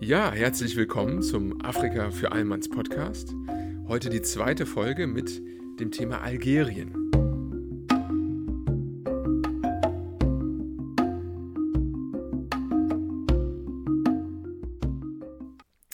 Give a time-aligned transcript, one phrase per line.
[0.00, 3.32] Ja, herzlich willkommen zum Afrika für Allmanns Podcast.
[3.86, 5.40] Heute die zweite Folge mit
[5.78, 6.92] dem Thema Algerien.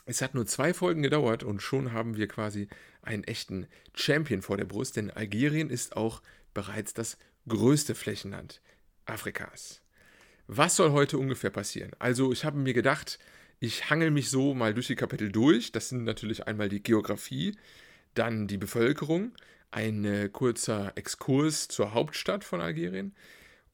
[0.06, 2.68] Es hat nur zwei Folgen gedauert und schon haben wir quasi
[3.02, 6.22] einen echten Champion vor der Brust, denn Algerien ist auch
[6.54, 8.62] bereits das größte Flächenland
[9.04, 9.82] Afrikas.
[10.46, 11.92] Was soll heute ungefähr passieren?
[11.98, 13.20] Also ich habe mir gedacht,
[13.60, 15.70] ich hangel mich so mal durch die Kapitel durch.
[15.70, 17.56] Das sind natürlich einmal die Geografie,
[18.14, 19.32] dann die Bevölkerung,
[19.70, 23.14] ein kurzer Exkurs zur Hauptstadt von Algerien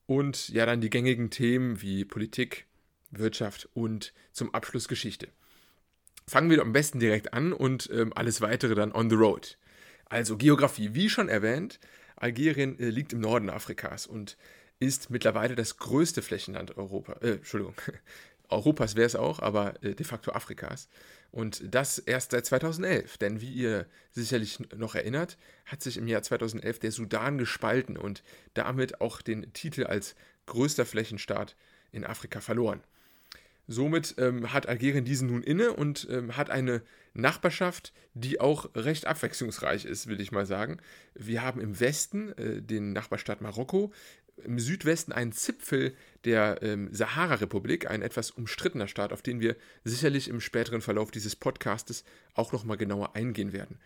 [0.07, 2.67] und ja dann die gängigen Themen wie Politik,
[3.11, 5.29] Wirtschaft und zum Abschluss Geschichte.
[6.29, 9.57] Fangen wir am besten direkt an und ähm, alles weitere dann on the road.
[10.07, 11.79] Also Geografie, wie schon erwähnt,
[12.17, 14.37] Algerien äh, liegt im Norden Afrikas und
[14.79, 17.75] ist mittlerweile das größte Flächenland Europa, äh, Entschuldigung,
[18.49, 20.89] Europas wäre es auch, aber äh, de facto Afrikas.
[21.31, 23.19] Und das erst seit 2011.
[23.19, 28.23] Denn wie ihr sicherlich noch erinnert, hat sich im Jahr 2011 der Sudan gespalten und
[28.55, 30.15] damit auch den Titel als
[30.47, 31.57] größter Flächenstaat
[31.93, 32.83] in Afrika verloren.
[33.69, 36.83] Somit ähm, hat Algerien diesen nun inne und ähm, hat eine
[37.15, 40.79] Nachbarschaft, die auch recht abwechslungsreich ist, will ich mal sagen.
[41.15, 43.93] Wir haben im Westen äh, den Nachbarstaat Marokko,
[44.45, 45.95] im Südwesten einen Zipfel
[46.25, 51.37] der ähm, Sahara-Republik, ein etwas umstrittener Staat, auf den wir sicherlich im späteren Verlauf dieses
[51.37, 53.79] Podcastes auch nochmal genauer eingehen werden.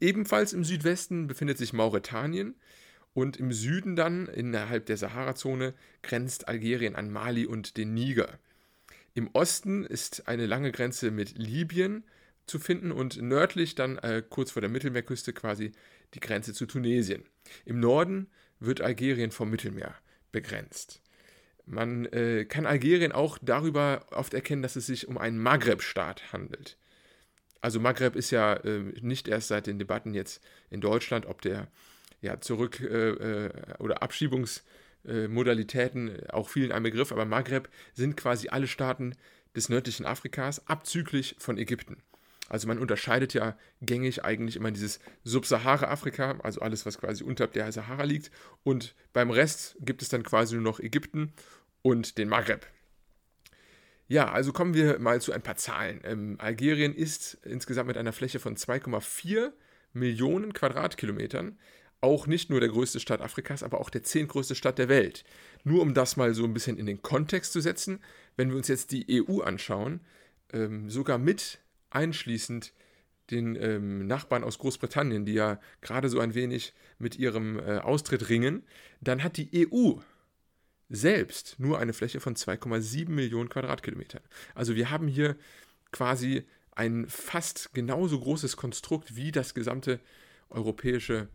[0.00, 2.56] Ebenfalls im Südwesten befindet sich Mauretanien
[3.14, 8.38] und im Süden dann, innerhalb der Sahara-Zone, grenzt Algerien an Mali und den Niger.
[9.18, 12.04] Im Osten ist eine lange Grenze mit Libyen
[12.46, 15.72] zu finden und nördlich dann äh, kurz vor der Mittelmeerküste quasi
[16.14, 17.24] die Grenze zu Tunesien.
[17.64, 18.28] Im Norden
[18.60, 19.96] wird Algerien vom Mittelmeer
[20.30, 21.02] begrenzt.
[21.66, 26.78] Man äh, kann Algerien auch darüber oft erkennen, dass es sich um einen Maghreb-Staat handelt.
[27.60, 31.66] Also Maghreb ist ja äh, nicht erst seit den Debatten jetzt in Deutschland, ob der
[32.20, 33.50] ja, Zurück- äh, äh
[33.80, 34.62] oder Abschiebungs-
[35.28, 39.14] Modalitäten äh, auch vielen ein Begriff, aber Maghreb sind quasi alle Staaten
[39.56, 42.02] des nördlichen Afrikas, abzüglich von Ägypten.
[42.48, 47.70] Also man unterscheidet ja gängig eigentlich immer dieses Subsahara-Afrika, also alles, was quasi unterhalb der
[47.72, 48.30] Sahara liegt.
[48.62, 51.32] Und beim Rest gibt es dann quasi nur noch Ägypten
[51.82, 52.66] und den Maghreb.
[54.06, 56.00] Ja, also kommen wir mal zu ein paar Zahlen.
[56.04, 59.52] Ähm, Algerien ist insgesamt mit einer Fläche von 2,4
[59.92, 61.58] Millionen Quadratkilometern
[62.00, 65.24] auch nicht nur der größte Staat Afrikas, aber auch der zehntgrößte Stadt der Welt.
[65.64, 68.00] Nur um das mal so ein bisschen in den Kontext zu setzen,
[68.36, 70.00] wenn wir uns jetzt die EU anschauen,
[70.52, 71.58] ähm, sogar mit
[71.90, 72.72] einschließend
[73.30, 78.28] den ähm, Nachbarn aus Großbritannien, die ja gerade so ein wenig mit ihrem äh, Austritt
[78.28, 78.64] ringen,
[79.00, 80.00] dann hat die EU
[80.88, 84.22] selbst nur eine Fläche von 2,7 Millionen Quadratkilometern.
[84.54, 85.36] Also wir haben hier
[85.92, 90.00] quasi ein fast genauso großes Konstrukt wie das gesamte
[90.48, 91.28] europäische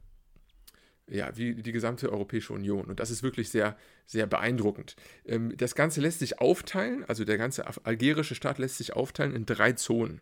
[1.07, 2.85] ja, wie die gesamte Europäische Union.
[2.85, 4.95] Und das ist wirklich sehr, sehr beeindruckend.
[5.25, 9.45] Ähm, das Ganze lässt sich aufteilen, also der ganze algerische Staat lässt sich aufteilen in
[9.45, 10.21] drei Zonen.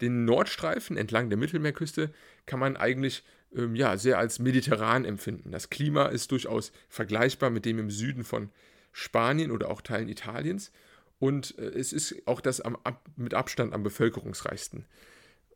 [0.00, 2.12] Den Nordstreifen entlang der Mittelmeerküste
[2.46, 3.22] kann man eigentlich
[3.54, 5.52] ähm, ja, sehr als mediterran empfinden.
[5.52, 8.50] Das Klima ist durchaus vergleichbar mit dem im Süden von
[8.92, 10.72] Spanien oder auch Teilen Italiens.
[11.18, 12.76] Und äh, es ist auch das am,
[13.16, 14.84] mit Abstand am bevölkerungsreichsten.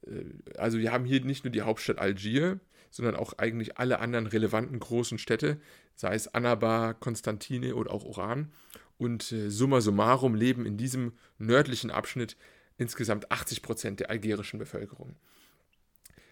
[0.06, 0.24] Äh,
[0.56, 4.78] also wir haben hier nicht nur die Hauptstadt Algier, sondern auch eigentlich alle anderen relevanten
[4.78, 5.60] großen Städte,
[5.94, 8.52] sei es Annaba, Konstantine oder auch Oran.
[8.96, 12.36] Und äh, summa summarum leben in diesem nördlichen Abschnitt
[12.76, 15.14] insgesamt 80 Prozent der algerischen Bevölkerung.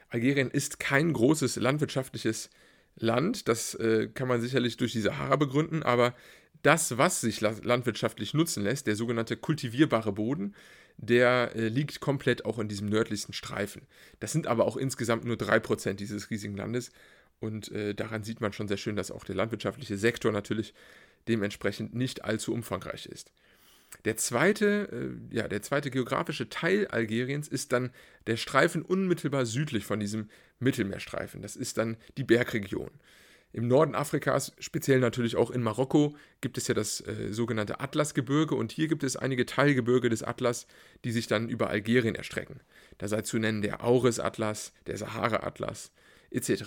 [0.09, 2.50] Algerien ist kein großes landwirtschaftliches
[2.97, 6.15] Land, das äh, kann man sicherlich durch die Sahara begründen, aber
[6.62, 10.55] das, was sich landwirtschaftlich nutzen lässt, der sogenannte kultivierbare Boden,
[10.99, 13.83] der äh, liegt komplett auch in diesem nördlichsten Streifen.
[14.21, 16.91] Das sind aber auch insgesamt nur 3% dieses riesigen Landes.
[17.39, 20.73] Und äh, daran sieht man schon sehr schön, dass auch der landwirtschaftliche Sektor natürlich
[21.29, 23.33] dementsprechend nicht allzu umfangreich ist.
[24.05, 27.91] Der zweite, äh, ja, der zweite geografische Teil Algeriens ist dann
[28.27, 30.28] der Streifen unmittelbar südlich von diesem
[30.59, 31.43] Mittelmeerstreifen.
[31.43, 32.91] Das ist dann die Bergregion.
[33.57, 38.55] Im Norden Afrikas, speziell natürlich auch in Marokko, gibt es ja das äh, sogenannte Atlasgebirge
[38.55, 40.67] und hier gibt es einige Teilgebirge des Atlas,
[41.05, 42.61] die sich dann über Algerien erstrecken.
[42.99, 45.91] Da sei zu nennen der Auris-Atlas, der Sahara-Atlas
[46.31, 46.65] etc.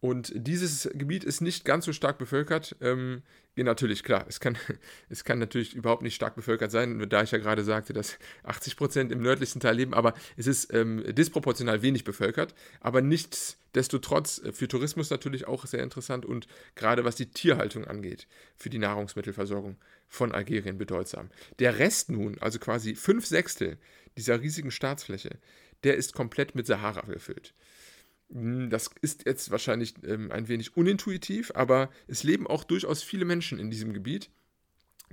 [0.00, 2.76] Und dieses Gebiet ist nicht ganz so stark bevölkert.
[2.80, 3.22] Ähm,
[3.56, 4.56] ja, natürlich, klar, es kann,
[5.08, 8.76] es kann natürlich überhaupt nicht stark bevölkert sein, da ich ja gerade sagte, dass 80
[8.76, 12.54] Prozent im nördlichsten Teil leben, aber es ist ähm, disproportional wenig bevölkert.
[12.80, 16.46] Aber nichtsdestotrotz äh, für Tourismus natürlich auch sehr interessant und
[16.76, 21.28] gerade was die Tierhaltung angeht, für die Nahrungsmittelversorgung von Algerien bedeutsam.
[21.58, 23.78] Der Rest nun, also quasi fünf Sechstel
[24.16, 25.38] dieser riesigen Staatsfläche,
[25.82, 27.54] der ist komplett mit Sahara gefüllt.
[28.32, 33.24] Hm, das ist jetzt wahrscheinlich ähm, ein wenig unintuitiv, aber es leben auch durchaus viele
[33.24, 34.30] Menschen in diesem Gebiet.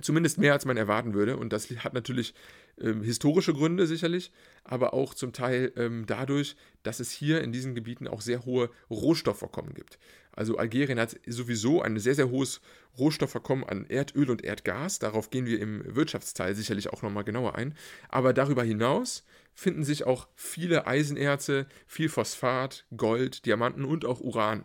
[0.02, 1.38] Zumindest mehr, als man erwarten würde.
[1.38, 2.34] Und das hat natürlich
[2.78, 4.30] ähm, historische Gründe sicherlich,
[4.62, 8.68] aber auch zum Teil ähm, dadurch, dass es hier in diesen Gebieten auch sehr hohe
[8.90, 9.98] Rohstoffvorkommen gibt.
[10.32, 12.60] Also Algerien hat sowieso ein sehr, sehr hohes
[12.98, 14.98] Rohstoffvorkommen an Erdöl und Erdgas.
[14.98, 17.74] Darauf gehen wir im Wirtschaftsteil sicherlich auch nochmal genauer ein.
[18.10, 19.24] Aber darüber hinaus
[19.56, 24.64] finden sich auch viele Eisenerze, viel Phosphat, Gold, Diamanten und auch Uran.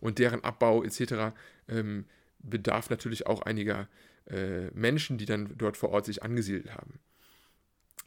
[0.00, 1.36] Und deren Abbau etc.
[1.68, 2.06] Ähm,
[2.38, 3.86] bedarf natürlich auch einiger
[4.26, 6.98] äh, Menschen, die dann dort vor Ort sich angesiedelt haben.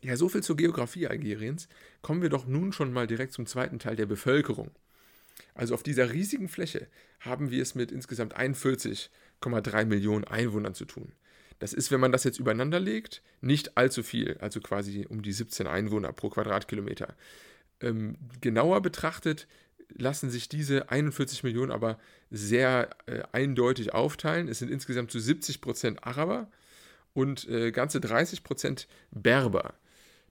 [0.02, 1.70] Ja, so viel zur Geografie Algeriens.
[2.02, 4.72] Kommen wir doch nun schon mal direkt zum zweiten Teil der Bevölkerung.
[5.54, 6.88] Also auf dieser riesigen Fläche
[7.20, 11.14] haben wir es mit insgesamt 41,3 Millionen Einwohnern zu tun.
[11.60, 15.32] Das ist, wenn man das jetzt übereinander legt, nicht allzu viel, also quasi um die
[15.32, 17.16] 17 Einwohner pro Quadratkilometer.
[17.82, 19.48] Ähm, genauer betrachtet
[19.96, 22.00] lassen sich diese 41 Millionen aber
[22.32, 24.48] sehr äh, eindeutig aufteilen.
[24.48, 26.50] Es sind insgesamt zu 70 Prozent Araber
[27.14, 29.76] und äh, ganze 30 Prozent Berber.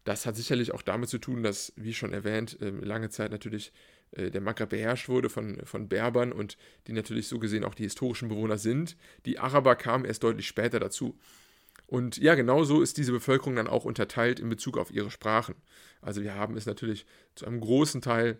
[0.05, 3.73] Das hat sicherlich auch damit zu tun, dass, wie schon erwähnt, äh, lange Zeit natürlich
[4.17, 8.29] der Maghreb beherrscht wurde von, von Berbern und die natürlich so gesehen auch die historischen
[8.29, 8.97] Bewohner sind.
[9.25, 11.19] Die Araber kamen erst deutlich später dazu.
[11.87, 15.55] Und ja, genau so ist diese Bevölkerung dann auch unterteilt in Bezug auf ihre Sprachen.
[16.01, 18.39] Also wir haben es natürlich zu einem großen Teil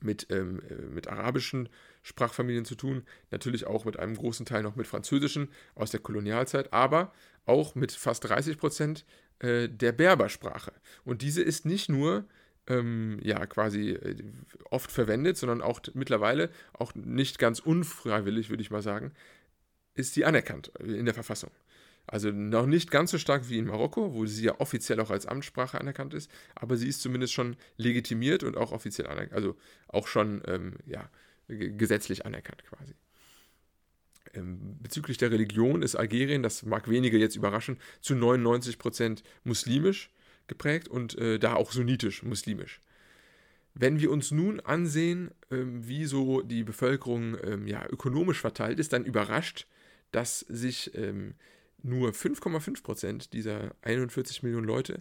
[0.00, 1.68] mit, ähm, äh, mit arabischen
[2.02, 6.72] Sprachfamilien zu tun, natürlich auch mit einem großen Teil noch mit französischen aus der Kolonialzeit,
[6.72, 7.12] aber
[7.46, 9.04] auch mit fast 30 Prozent
[9.40, 10.72] äh, der Berbersprache.
[11.04, 12.24] Und diese ist nicht nur
[12.68, 14.16] ähm, ja quasi äh,
[14.70, 19.12] oft verwendet, sondern auch mittlerweile, auch nicht ganz unfreiwillig, würde ich mal sagen,
[19.94, 21.50] ist sie anerkannt in der Verfassung.
[22.06, 25.26] Also noch nicht ganz so stark wie in Marokko, wo sie ja offiziell auch als
[25.26, 29.56] Amtssprache anerkannt ist, aber sie ist zumindest schon legitimiert und auch offiziell anerkannt, also
[29.88, 31.10] auch schon ähm, ja,
[31.48, 32.94] gesetzlich anerkannt quasi.
[34.34, 40.10] Ähm, bezüglich der Religion ist Algerien, das mag wenige jetzt überraschen, zu 99 Prozent muslimisch
[40.48, 42.80] geprägt und äh, da auch sunnitisch muslimisch.
[43.74, 48.92] Wenn wir uns nun ansehen, ähm, wie so die Bevölkerung ähm, ja, ökonomisch verteilt ist,
[48.92, 49.66] dann überrascht,
[50.10, 51.34] dass sich ähm,
[51.82, 55.00] nur 5,5 Prozent dieser 41 Millionen Leute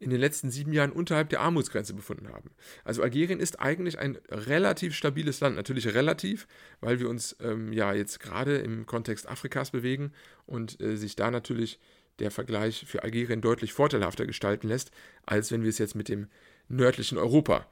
[0.00, 2.50] in den letzten sieben Jahren unterhalb der Armutsgrenze befunden haben.
[2.84, 5.56] Also Algerien ist eigentlich ein relativ stabiles Land.
[5.56, 6.48] Natürlich relativ,
[6.80, 10.12] weil wir uns ähm, ja jetzt gerade im Kontext Afrikas bewegen
[10.46, 11.78] und äh, sich da natürlich
[12.20, 14.90] der Vergleich für Algerien deutlich vorteilhafter gestalten lässt,
[15.26, 16.28] als wenn wir es jetzt mit dem
[16.68, 17.66] nördlichen Europa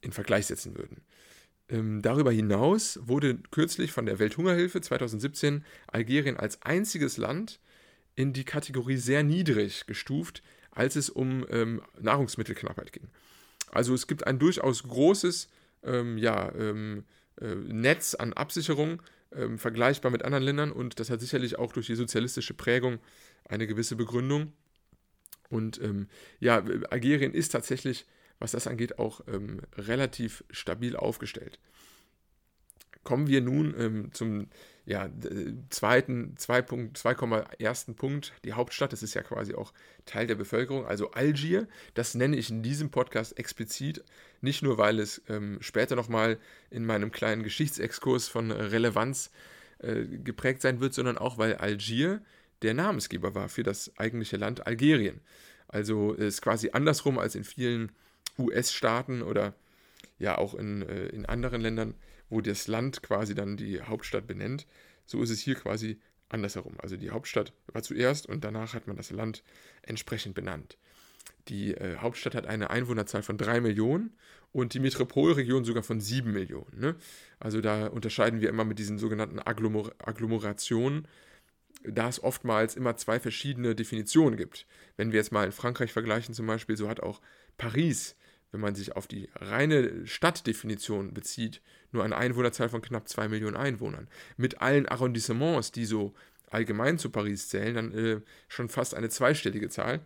[0.00, 1.02] in Vergleich setzen würden.
[1.68, 7.60] Ähm, darüber hinaus wurde kürzlich von der Welthungerhilfe 2017 Algerien als einziges Land
[8.16, 10.42] in die Kategorie sehr niedrig gestuft,
[10.72, 13.08] als es um ähm, Nahrungsmittelknappheit ging.
[13.70, 15.48] Also es gibt ein durchaus großes
[15.84, 17.04] ähm, ja, ähm,
[17.40, 19.00] äh, Netz an Absicherung,
[19.32, 22.98] ähm, vergleichbar mit anderen Ländern und das hat sicherlich auch durch die sozialistische Prägung
[23.50, 24.52] eine gewisse Begründung.
[25.48, 26.08] Und ähm,
[26.38, 28.06] ja, Algerien ist tatsächlich,
[28.38, 31.58] was das angeht, auch ähm, relativ stabil aufgestellt.
[33.02, 34.48] Kommen wir nun zum
[34.90, 35.08] ja,
[35.70, 37.94] zweiten, 2,1.
[37.94, 39.72] Punkt, die Hauptstadt, das ist ja quasi auch
[40.04, 41.68] Teil der Bevölkerung, also Algier.
[41.94, 44.04] Das nenne ich in diesem Podcast explizit,
[44.40, 46.38] nicht nur, weil es ähm, später nochmal
[46.70, 49.30] in meinem kleinen Geschichtsexkurs von Relevanz
[49.78, 52.20] äh, geprägt sein wird, sondern auch, weil Algier
[52.62, 55.20] der Namensgeber war für das eigentliche Land Algerien.
[55.68, 57.92] Also es ist quasi andersrum als in vielen
[58.38, 59.54] US-Staaten oder
[60.18, 61.94] ja auch in, äh, in anderen Ländern
[62.30, 64.66] wo das Land quasi dann die Hauptstadt benennt.
[65.04, 66.76] So ist es hier quasi andersherum.
[66.78, 69.42] Also die Hauptstadt war zuerst und danach hat man das Land
[69.82, 70.78] entsprechend benannt.
[71.48, 74.14] Die äh, Hauptstadt hat eine Einwohnerzahl von 3 Millionen
[74.52, 76.78] und die Metropolregion sogar von 7 Millionen.
[76.78, 76.96] Ne?
[77.40, 81.08] Also da unterscheiden wir immer mit diesen sogenannten Agglomer Agglomerationen,
[81.84, 84.66] da es oftmals immer zwei verschiedene Definitionen gibt.
[84.96, 87.20] Wenn wir jetzt mal in Frankreich vergleichen zum Beispiel, so hat auch
[87.56, 88.16] Paris
[88.52, 91.60] wenn man sich auf die reine Stadtdefinition bezieht,
[91.92, 94.08] nur eine Einwohnerzahl von knapp 2 Millionen Einwohnern.
[94.36, 96.14] Mit allen Arrondissements, die so
[96.50, 100.00] allgemein zu Paris zählen, dann äh, schon fast eine zweistellige Zahl,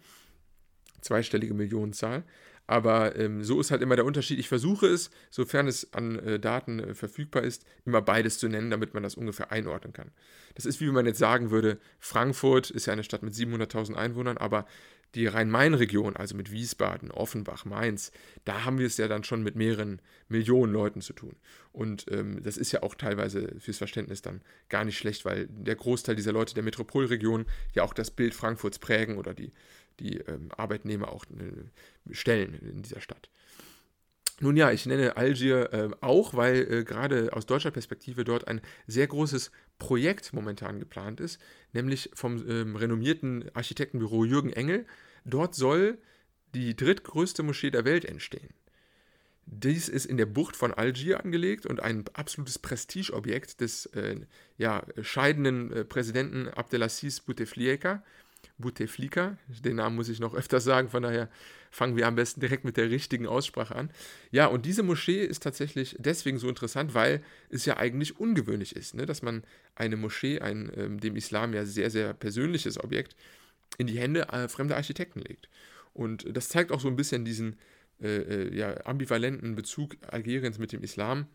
[1.00, 2.24] zweistellige Millionenzahl.
[2.66, 4.38] Aber ähm, so ist halt immer der Unterschied.
[4.38, 8.70] Ich versuche es, sofern es an äh, Daten äh, verfügbar ist, immer beides zu nennen,
[8.70, 10.12] damit man das ungefähr einordnen kann.
[10.54, 13.94] Das ist wie wenn man jetzt sagen würde, Frankfurt ist ja eine Stadt mit 700.000
[13.94, 14.66] Einwohnern, aber
[15.14, 18.10] die Rhein-Main-Region, also mit Wiesbaden, Offenbach, Mainz,
[18.44, 21.36] da haben wir es ja dann schon mit mehreren Millionen Leuten zu tun.
[21.72, 25.76] Und ähm, das ist ja auch teilweise fürs Verständnis dann gar nicht schlecht, weil der
[25.76, 29.52] Großteil dieser Leute der Metropolregion ja auch das Bild Frankfurts prägen oder die,
[30.00, 33.30] die ähm, Arbeitnehmer auch äh, stellen in dieser Stadt.
[34.40, 38.60] Nun ja, ich nenne Algier äh, auch, weil äh, gerade aus deutscher Perspektive dort ein
[38.86, 41.40] sehr großes Projekt momentan geplant ist,
[41.72, 44.86] nämlich vom ähm, renommierten Architektenbüro Jürgen Engel.
[45.24, 45.98] Dort soll
[46.54, 48.52] die drittgrößte Moschee der Welt entstehen.
[49.46, 54.20] Dies ist in der Bucht von Algier angelegt und ein absolutes Prestigeobjekt des äh,
[54.56, 58.02] ja, scheidenden äh, Präsidenten Abdelaziz Bouteflika.
[58.58, 61.28] Bouteflika, den Namen muss ich noch öfter sagen, von daher
[61.70, 63.90] fangen wir am besten direkt mit der richtigen Aussprache an.
[64.30, 68.94] Ja, und diese Moschee ist tatsächlich deswegen so interessant, weil es ja eigentlich ungewöhnlich ist,
[68.94, 69.42] ne, dass man
[69.74, 73.16] eine Moschee, ein ähm, dem Islam ja sehr, sehr persönliches Objekt,
[73.76, 75.48] in die Hände äh, fremder Architekten legt.
[75.92, 77.56] Und das zeigt auch so ein bisschen diesen
[78.00, 81.26] äh, äh, ja, ambivalenten Bezug Algeriens mit dem Islam,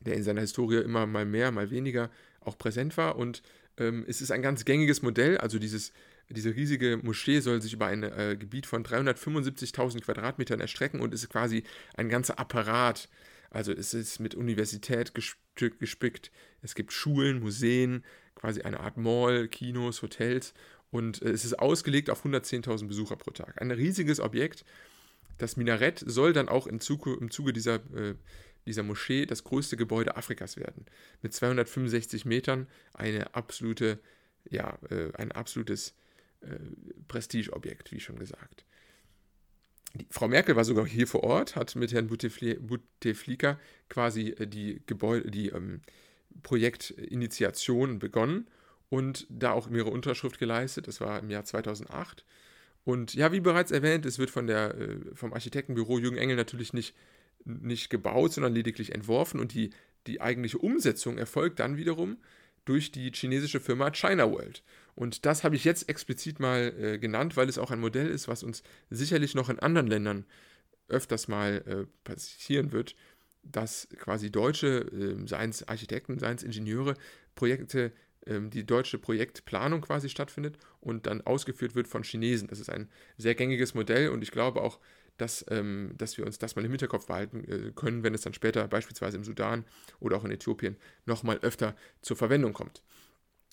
[0.00, 3.16] der in seiner Historie immer mal mehr, mal weniger auch präsent war.
[3.16, 3.42] Und
[3.78, 5.92] ähm, es ist ein ganz gängiges Modell, also dieses
[6.30, 11.28] diese riesige Moschee soll sich über ein äh, Gebiet von 375.000 Quadratmetern erstrecken und ist
[11.30, 11.64] quasi
[11.96, 13.08] ein ganzer Apparat.
[13.50, 16.30] Also es ist mit Universität gespickt.
[16.60, 18.04] Es gibt Schulen, Museen,
[18.34, 20.52] quasi eine Art Mall, Kinos, Hotels
[20.90, 23.60] und äh, es ist ausgelegt auf 110.000 Besucher pro Tag.
[23.60, 24.64] Ein riesiges Objekt.
[25.38, 28.14] Das Minarett soll dann auch im Zuge, im Zuge dieser, äh,
[28.66, 30.84] dieser Moschee das größte Gebäude Afrikas werden.
[31.22, 33.98] Mit 265 Metern eine absolute,
[34.50, 35.94] ja, äh, ein absolutes
[36.40, 36.58] äh,
[37.08, 38.64] Prestigeobjekt, wie schon gesagt.
[39.94, 44.82] Die, Frau Merkel war sogar hier vor Ort, hat mit Herrn Bouteflika quasi äh, die,
[44.86, 45.80] Gebäude, die ähm,
[46.42, 48.48] Projektinitiation begonnen
[48.90, 50.88] und da auch ihre Unterschrift geleistet.
[50.88, 52.24] Das war im Jahr 2008.
[52.84, 56.72] Und ja, wie bereits erwähnt, es wird von der, äh, vom Architektenbüro Jürgen Engel natürlich
[56.72, 56.94] nicht,
[57.44, 59.70] nicht gebaut, sondern lediglich entworfen und die,
[60.06, 62.18] die eigentliche Umsetzung erfolgt dann wiederum
[62.68, 64.62] durch die chinesische Firma China World.
[64.94, 68.28] Und das habe ich jetzt explizit mal äh, genannt, weil es auch ein Modell ist,
[68.28, 70.26] was uns sicherlich noch in anderen Ländern
[70.88, 72.94] öfters mal äh, passieren wird,
[73.42, 76.94] dass quasi deutsche, äh, seien Architekten, seien Ingenieure,
[77.34, 77.92] Projekte,
[78.26, 82.48] ähm, die deutsche Projektplanung quasi stattfindet und dann ausgeführt wird von Chinesen.
[82.48, 84.78] Das ist ein sehr gängiges Modell und ich glaube auch,
[85.18, 88.34] dass, ähm, dass wir uns das mal im Hinterkopf behalten äh, können, wenn es dann
[88.34, 89.64] später beispielsweise im Sudan
[90.00, 92.82] oder auch in Äthiopien nochmal öfter zur Verwendung kommt.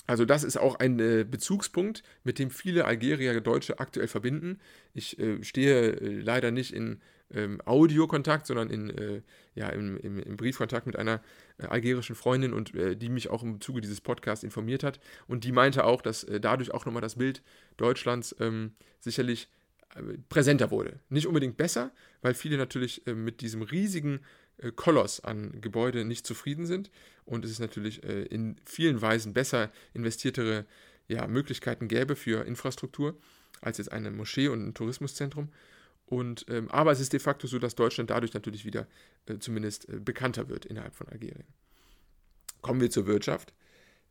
[0.08, 4.60] Also das ist auch ein äh, Bezugspunkt, mit dem viele Algerier Deutsche aktuell verbinden.
[4.94, 7.02] Ich äh, stehe äh, leider nicht in
[7.34, 9.22] ähm, Audiokontakt, sondern in, äh,
[9.56, 11.24] ja, im, im, im, Briefkontakt mit einer
[11.58, 15.00] äh, algerischen Freundin und die mich auch im Zuge dieses Podcasts informiert hat.
[15.28, 17.42] Und die meinte auch, dass dadurch auch nochmal das Bild
[17.78, 19.50] Deutschlands ähm, sicherlich
[20.30, 21.00] präsenter wurde.
[21.10, 24.20] Nicht unbedingt besser, weil viele natürlich mit diesem riesigen
[24.58, 26.92] äh, Koloss an Gebäude nicht zufrieden sind.
[27.26, 30.66] Und es ist natürlich äh, in vielen Weisen besser investiertere
[31.08, 33.18] ja, Möglichkeiten gäbe für Infrastruktur
[33.62, 35.50] als jetzt eine Moschee und ein Tourismuszentrum.
[36.08, 38.88] Und, ähm, aber es ist de facto so, dass Deutschland dadurch natürlich wieder
[39.26, 41.46] äh, zumindest äh, bekannter wird innerhalb von Algerien.
[42.62, 43.54] Kommen wir zur Wirtschaft.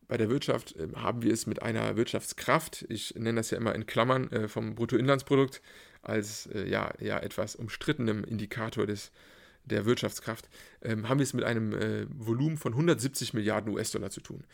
[0.08, 3.74] Bei der Wirtschaft äh, haben wir es mit einer Wirtschaftskraft, ich nenne das ja immer
[3.74, 5.62] in Klammern äh, vom Bruttoinlandsprodukt,
[6.02, 9.10] als ja, ja etwas umstrittenem Indikator des
[9.64, 10.48] der Wirtschaftskraft,
[10.82, 14.44] ähm, haben wir es mit einem äh, Volumen von 170 Milliarden US-Dollar zu tun.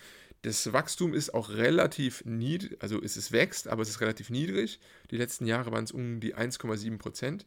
[0.42, 4.80] Das Wachstum ist auch relativ niedrig, also es ist wächst, aber es ist relativ niedrig.
[5.10, 7.44] Die letzten Jahre waren es um die 1,7 Prozent.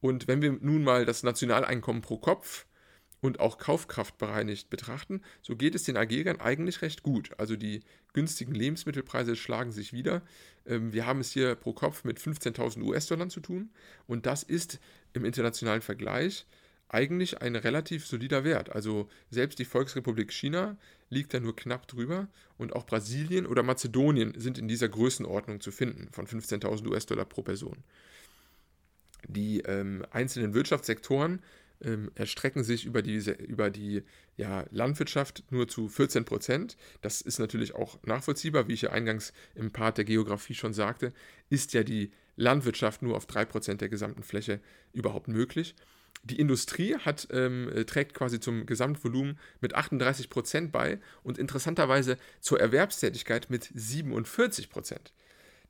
[0.00, 2.66] Und wenn wir nun mal das Nationaleinkommen pro Kopf
[3.20, 7.30] und auch Kaufkraft bereinigt betrachten, so geht es den Algeriern eigentlich recht gut.
[7.38, 7.80] Also die
[8.12, 10.22] günstigen Lebensmittelpreise schlagen sich wieder.
[10.66, 13.70] Ähm, wir haben es hier pro Kopf mit 15.000 US-Dollar zu tun
[14.06, 14.78] und das ist
[15.12, 16.46] im internationalen Vergleich
[16.88, 18.70] eigentlich ein relativ solider Wert.
[18.70, 20.76] Also selbst die Volksrepublik China
[21.10, 25.70] liegt da nur knapp drüber und auch Brasilien oder Mazedonien sind in dieser Größenordnung zu
[25.70, 27.84] finden, von 15.000 US-Dollar pro Person.
[29.26, 31.42] Die ähm, einzelnen Wirtschaftssektoren
[31.82, 33.16] ähm, erstrecken sich über die,
[33.46, 34.02] über die
[34.36, 36.76] ja, Landwirtschaft nur zu 14 Prozent.
[37.02, 41.12] Das ist natürlich auch nachvollziehbar, wie ich ja eingangs im Part der Geografie schon sagte,
[41.50, 44.60] ist ja die Landwirtschaft nur auf 3 Prozent der gesamten Fläche
[44.92, 45.74] überhaupt möglich
[46.24, 52.16] die Industrie hat, ähm, äh, trägt quasi zum Gesamtvolumen mit 38 Prozent bei und interessanterweise
[52.40, 55.12] zur Erwerbstätigkeit mit 47 Prozent.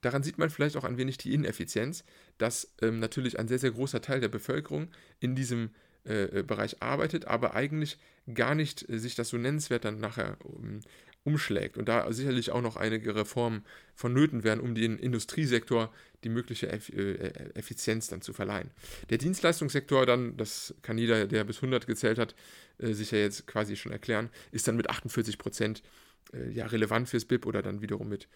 [0.01, 2.05] Daran sieht man vielleicht auch ein wenig die Ineffizienz,
[2.39, 4.89] dass ähm, natürlich ein sehr, sehr großer Teil der Bevölkerung
[5.21, 5.71] in diesem
[6.09, 7.99] äh, äh Bereich arbeitet, aber eigentlich
[8.33, 10.81] gar nicht äh, sich das so nennenswert dann nachher um,
[11.25, 15.93] umschlägt und da sicherlich auch noch einige Reformen vonnöten werden, um den Industriesektor
[16.25, 18.71] die mögliche äh, Effizienz dann zu verleihen.
[19.11, 22.35] Der Dienstleistungssektor dann, das kann jeder, der bis 100 gezählt hat,
[22.79, 25.83] sich ja jetzt quasi schon erklären, ist dann mit 48 Prozent
[26.53, 28.29] ja relevant fürs BIP oder dann wiederum mit,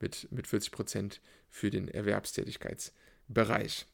[0.00, 1.20] mit, mit 40 Prozent
[1.50, 3.86] für den Erwerbstätigkeitsbereich.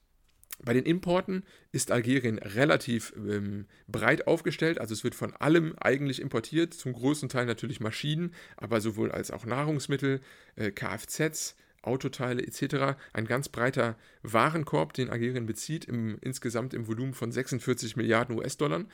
[0.59, 6.21] Bei den Importen ist Algerien relativ ähm, breit aufgestellt, also es wird von allem eigentlich
[6.21, 10.21] importiert, zum größten Teil natürlich Maschinen, aber sowohl als auch Nahrungsmittel,
[10.57, 12.99] äh, Kfz, Autoteile etc.
[13.13, 18.85] Ein ganz breiter Warenkorb, den Algerien bezieht, im, insgesamt im Volumen von 46 Milliarden US-Dollar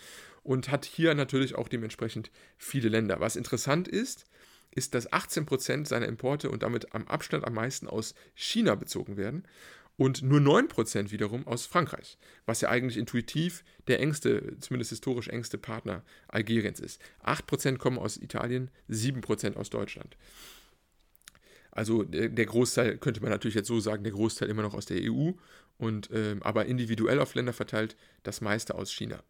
[0.43, 3.21] und hat hier natürlich auch dementsprechend viele Länder.
[3.21, 4.27] Was interessant ist,
[4.75, 9.17] ist, dass 18 Prozent seiner Importe und damit am Abstand am meisten aus China bezogen
[9.17, 9.45] werden
[10.03, 15.59] und nur 9% wiederum aus Frankreich, was ja eigentlich intuitiv der engste, zumindest historisch engste
[15.59, 17.01] Partner Algeriens ist.
[17.25, 20.17] 8% kommen aus Italien, 7% aus Deutschland.
[21.71, 25.01] Also der Großteil, könnte man natürlich jetzt so sagen, der Großteil immer noch aus der
[25.09, 25.31] EU,
[25.79, 29.23] und, äh, aber individuell auf Länder verteilt das meiste aus China.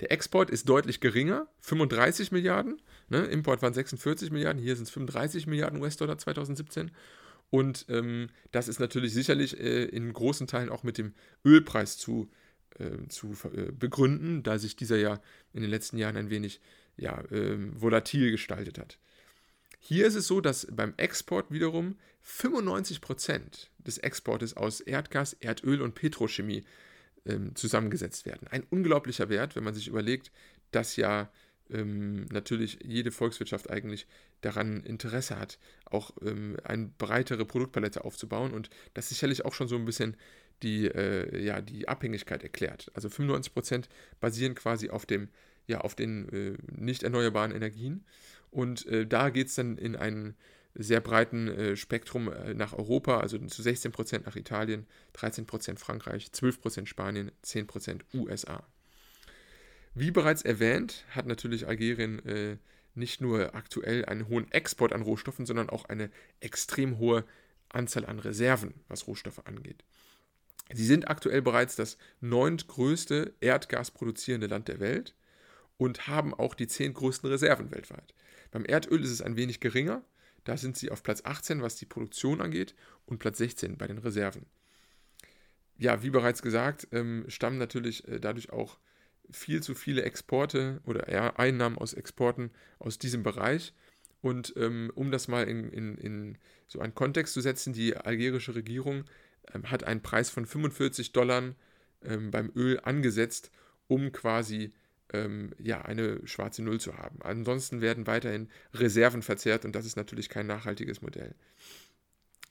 [0.00, 2.80] Der Export ist deutlich geringer, 35 Milliarden.
[3.10, 3.18] Ne?
[3.26, 6.90] Import waren 46 Milliarden, hier sind es 35 Milliarden US-Dollar 2017.
[7.50, 12.28] Und ähm, das ist natürlich sicherlich äh, in großen Teilen auch mit dem Ölpreis zu,
[12.78, 15.20] äh, zu äh, begründen, da sich dieser ja
[15.52, 16.60] in den letzten Jahren ein wenig
[16.96, 18.98] ja, ähm, volatil gestaltet hat.
[19.78, 25.94] Hier ist es so, dass beim Export wiederum 95% des Exportes aus Erdgas, Erdöl und
[25.94, 26.64] Petrochemie
[27.24, 28.48] ähm, zusammengesetzt werden.
[28.48, 30.32] Ein unglaublicher Wert, wenn man sich überlegt,
[30.72, 31.30] dass ja
[31.70, 34.06] ähm, natürlich jede Volkswirtschaft eigentlich
[34.40, 39.76] daran Interesse hat, auch ähm, eine breitere Produktpalette aufzubauen und das sicherlich auch schon so
[39.76, 40.16] ein bisschen
[40.62, 42.90] die, äh, ja, die Abhängigkeit erklärt.
[42.94, 43.84] Also 95%
[44.20, 45.28] basieren quasi auf, dem,
[45.66, 48.04] ja, auf den äh, nicht erneuerbaren Energien
[48.50, 50.36] und äh, da geht es dann in einen
[50.78, 56.86] sehr breiten äh, Spektrum äh, nach Europa, also zu 16% nach Italien, 13% Frankreich, 12%
[56.86, 58.66] Spanien, 10% USA.
[59.98, 62.58] Wie bereits erwähnt, hat natürlich Algerien äh,
[62.94, 66.10] nicht nur aktuell einen hohen Export an Rohstoffen, sondern auch eine
[66.40, 67.24] extrem hohe
[67.70, 69.84] Anzahl an Reserven, was Rohstoffe angeht.
[70.70, 75.14] Sie sind aktuell bereits das neuntgrößte Erdgas produzierende Land der Welt
[75.78, 78.12] und haben auch die zehn größten Reserven weltweit.
[78.50, 80.04] Beim Erdöl ist es ein wenig geringer,
[80.44, 82.74] da sind sie auf Platz 18, was die Produktion angeht,
[83.06, 84.44] und Platz 16 bei den Reserven.
[85.78, 88.78] Ja, wie bereits gesagt, ähm, stammen natürlich äh, dadurch auch
[89.30, 93.72] viel zu viele Exporte oder eher Einnahmen aus Exporten aus diesem Bereich.
[94.20, 98.54] Und ähm, um das mal in, in, in, so einen Kontext zu setzen, die algerische
[98.54, 99.04] Regierung
[99.54, 101.54] ähm, hat einen Preis von 45 Dollar
[102.02, 103.50] ähm, beim Öl angesetzt,
[103.86, 104.72] um quasi
[105.12, 107.20] ähm, ja, eine schwarze Null zu haben.
[107.22, 111.34] Ansonsten werden weiterhin Reserven verzehrt und das ist natürlich kein nachhaltiges Modell.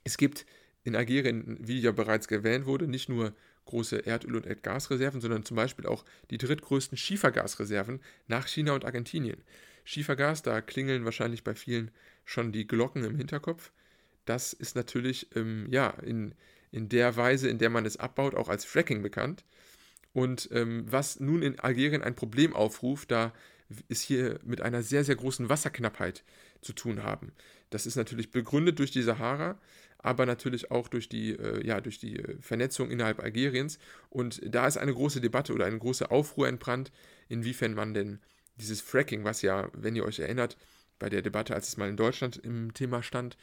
[0.03, 0.45] Es gibt
[0.83, 3.33] in Algerien, wie ja bereits erwähnt wurde, nicht nur
[3.65, 9.43] große Erdöl- und Erdgasreserven, sondern zum Beispiel auch die drittgrößten Schiefergasreserven nach China und Argentinien.
[9.83, 11.91] Schiefergas, da klingeln wahrscheinlich bei vielen
[12.23, 13.71] schon die Glocken im Hinterkopf.
[14.25, 16.33] Das ist natürlich ähm, ja, in,
[16.71, 19.43] in der Weise, in der man es abbaut, auch als Fracking bekannt.
[20.13, 23.33] Und ähm, was nun in Algerien ein Problem aufruft, da
[23.87, 26.23] ist hier mit einer sehr, sehr großen Wasserknappheit
[26.61, 27.31] zu tun haben.
[27.69, 29.59] Das ist natürlich begründet durch die Sahara,
[30.05, 33.79] aber natürlich auch durch die, äh, ja, durch die äh, Vernetzung innerhalb Algeriens.
[34.09, 36.91] Und da ist eine große Debatte oder eine große Aufruhr entbrannt,
[37.27, 38.19] inwiefern man denn
[38.57, 40.57] dieses Fracking, was ja, wenn ihr euch erinnert,
[40.99, 43.35] bei der Debatte, als es mal in Deutschland im Thema stand,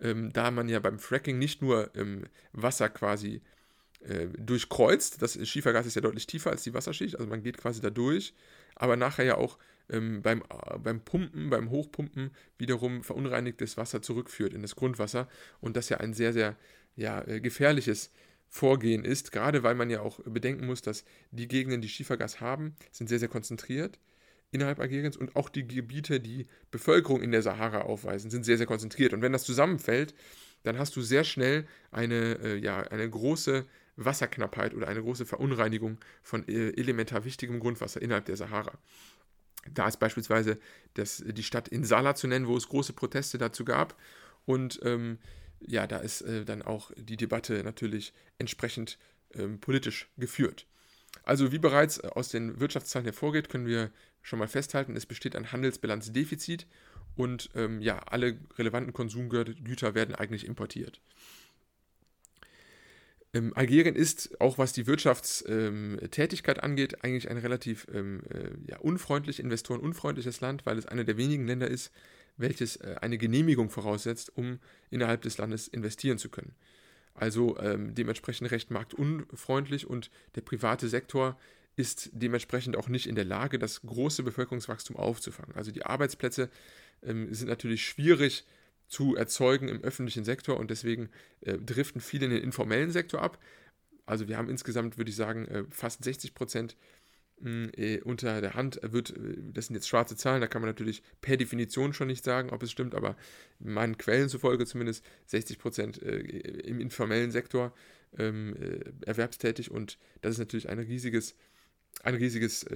[0.00, 3.42] ähm, da man ja beim Fracking nicht nur ähm, Wasser quasi
[4.00, 7.82] äh, durchkreuzt, das Schiefergas ist ja deutlich tiefer als die Wasserschicht, also man geht quasi
[7.82, 8.32] da durch,
[8.74, 9.58] aber nachher ja auch
[9.90, 15.28] ähm, beim, äh, beim Pumpen, beim Hochpumpen wiederum verunreinigtes Wasser zurückführt in das Grundwasser
[15.60, 16.56] und das ja ein sehr, sehr
[16.96, 18.12] ja, äh, gefährliches
[18.48, 22.76] Vorgehen ist, gerade weil man ja auch bedenken muss, dass die Gegenden, die Schiefergas haben,
[22.92, 23.98] sind sehr, sehr konzentriert
[24.52, 28.66] innerhalb Algeriens und auch die Gebiete, die Bevölkerung in der Sahara aufweisen, sind sehr, sehr
[28.66, 29.12] konzentriert.
[29.12, 30.14] Und wenn das zusammenfällt,
[30.62, 35.98] dann hast du sehr schnell eine, äh, ja, eine große Wasserknappheit oder eine große Verunreinigung
[36.22, 38.78] von äh, elementar wichtigem Grundwasser innerhalb der Sahara.
[39.70, 40.58] Da ist beispielsweise
[40.94, 43.96] das, die Stadt Insala zu nennen, wo es große Proteste dazu gab.
[44.44, 45.18] Und ähm,
[45.60, 48.98] ja, da ist äh, dann auch die Debatte natürlich entsprechend
[49.34, 50.66] ähm, politisch geführt.
[51.24, 53.90] Also wie bereits äh, aus den Wirtschaftszahlen hervorgeht, können wir
[54.22, 56.66] schon mal festhalten, es besteht ein Handelsbilanzdefizit
[57.16, 61.00] und ähm, ja, alle relevanten Konsumgüter werden eigentlich importiert.
[63.36, 69.40] Ähm, Algerien ist, auch was die Wirtschaftstätigkeit angeht, eigentlich ein relativ ähm, äh, ja, unfreundlich,
[69.40, 71.92] investorenunfreundliches Land, weil es einer der wenigen Länder ist,
[72.38, 74.58] welches äh, eine Genehmigung voraussetzt, um
[74.90, 76.54] innerhalb des Landes investieren zu können.
[77.14, 81.38] Also ähm, dementsprechend recht marktunfreundlich und der private Sektor
[81.76, 85.54] ist dementsprechend auch nicht in der Lage, das große Bevölkerungswachstum aufzufangen.
[85.56, 86.48] Also die Arbeitsplätze
[87.02, 88.46] ähm, sind natürlich schwierig
[88.88, 91.08] zu erzeugen im öffentlichen Sektor und deswegen
[91.40, 93.38] äh, driften viele in den informellen Sektor ab.
[94.06, 96.76] Also wir haben insgesamt, würde ich sagen, äh, fast 60 Prozent
[97.40, 100.70] hm, äh, unter der Hand wird, äh, das sind jetzt schwarze Zahlen, da kann man
[100.70, 103.16] natürlich per Definition schon nicht sagen, ob es stimmt, aber
[103.58, 107.74] meinen Quellen zufolge zumindest 60 Prozent äh, im informellen Sektor
[108.18, 108.56] ähm,
[109.04, 111.36] erwerbstätig und das ist natürlich ein riesiges,
[112.02, 112.66] ein riesiges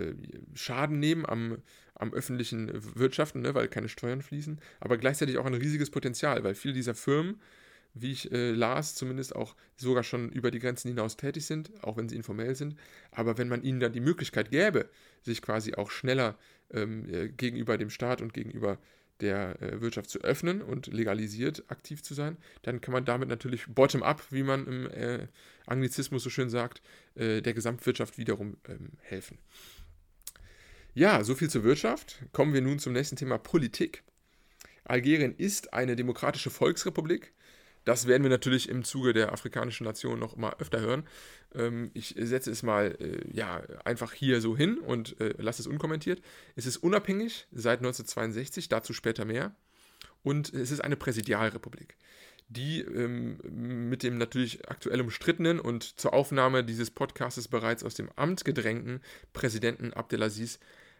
[0.54, 1.58] Schaden nehmen am,
[1.94, 6.54] am öffentlichen Wirtschaften, ne, weil keine Steuern fließen, aber gleichzeitig auch ein riesiges Potenzial, weil
[6.54, 7.40] viele dieser Firmen
[7.94, 11.96] wie ich äh, las, zumindest auch sogar schon über die Grenzen hinaus tätig sind, auch
[11.96, 12.76] wenn sie informell sind.
[13.10, 14.88] Aber wenn man ihnen dann die Möglichkeit gäbe,
[15.22, 16.38] sich quasi auch schneller
[16.72, 18.78] ähm, äh, gegenüber dem Staat und gegenüber
[19.20, 23.66] der äh, Wirtschaft zu öffnen und legalisiert aktiv zu sein, dann kann man damit natürlich
[23.66, 25.26] bottom-up, wie man im äh,
[25.66, 26.82] Anglizismus so schön sagt,
[27.14, 29.38] äh, der Gesamtwirtschaft wiederum ähm, helfen.
[30.94, 32.20] Ja, soviel zur Wirtschaft.
[32.32, 34.02] Kommen wir nun zum nächsten Thema Politik.
[34.84, 37.32] Algerien ist eine demokratische Volksrepublik
[37.84, 41.04] das werden wir natürlich im Zuge der afrikanischen Nation noch mal öfter hören.
[41.54, 45.66] Ähm, ich setze es mal äh, ja, einfach hier so hin und äh, lasse es
[45.66, 46.20] unkommentiert.
[46.56, 49.54] Es ist unabhängig seit 1962, dazu später mehr.
[50.22, 51.96] Und es ist eine Präsidialrepublik,
[52.48, 53.38] die ähm,
[53.88, 59.00] mit dem natürlich aktuell umstrittenen und zur Aufnahme dieses Podcasts bereits aus dem Amt gedrängten
[59.32, 60.58] Präsidenten Abdelaziz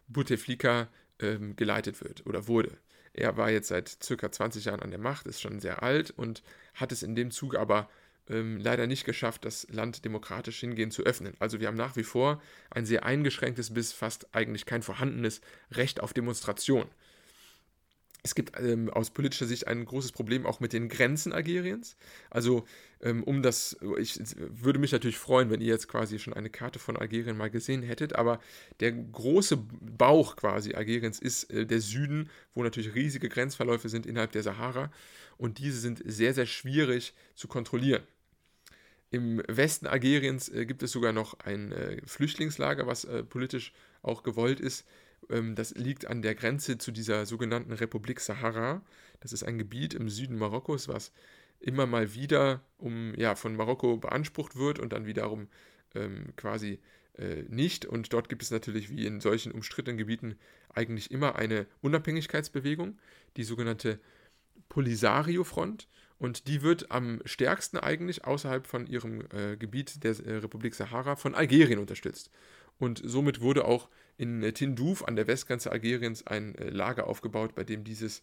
[0.09, 2.79] Bouteflika ähm, geleitet wird oder wurde.
[3.13, 6.43] Er war jetzt seit circa 20 Jahren an der Macht, ist schon sehr alt und
[6.75, 7.91] hat es in dem Zug aber
[8.31, 11.35] ähm, leider nicht geschafft, das Land demokratisch hingehend zu öffnen.
[11.39, 12.41] Also wir haben nach wie vor
[12.71, 15.41] ein sehr eingeschränktes bis fast eigentlich kein vorhandenes
[15.73, 16.87] Recht auf Demonstration
[18.23, 21.97] es gibt ähm, aus politischer Sicht ein großes Problem auch mit den Grenzen Algeriens.
[22.29, 22.67] Also
[23.01, 26.79] ähm, um das, ich würde mich natürlich freuen, wenn ihr jetzt quasi schon eine Karte
[26.79, 28.41] von Algerien mal gesehen hättet, aber
[28.81, 34.33] der große Bauch quasi Algeriens ist äh, der Süden, wo natürlich riesige Grenzverläufe sind innerhalb
[34.33, 34.93] der Sahara
[35.39, 38.03] und diese sind sehr, sehr schwierig zu kontrollieren.
[39.11, 44.23] Im Westen Algeriens äh, gibt es sogar noch ein äh, Flüchtlingslager, was äh, politisch auch
[44.23, 44.87] gewollt ist.
[45.29, 48.83] Ähm, das liegt an der Grenze zu dieser sogenannten Republik Sahara.
[49.21, 51.13] Das ist ein Gebiet im Süden Marokkos, was
[51.59, 55.49] immer mal wieder um, ja, von Marokko beansprucht wird und dann wiederum
[55.95, 56.81] ähm, quasi
[57.19, 57.85] äh, nicht.
[57.85, 60.39] Und dort gibt es natürlich wie in solchen umstrittenen Gebieten
[60.73, 62.99] eigentlich immer eine Unabhängigkeitsbewegung,
[63.37, 64.01] die sogenannte
[64.69, 65.89] Polisario-Front.
[66.21, 71.17] Und die wird am stärksten eigentlich außerhalb von ihrem äh, Gebiet der äh, Republik Sahara
[71.17, 72.31] von Algerien unterstützt.
[72.79, 77.55] Und somit wurde auch in äh, Tindouf an der Westgrenze Algeriens ein äh, Lager aufgebaut,
[77.55, 78.23] bei dem dieses,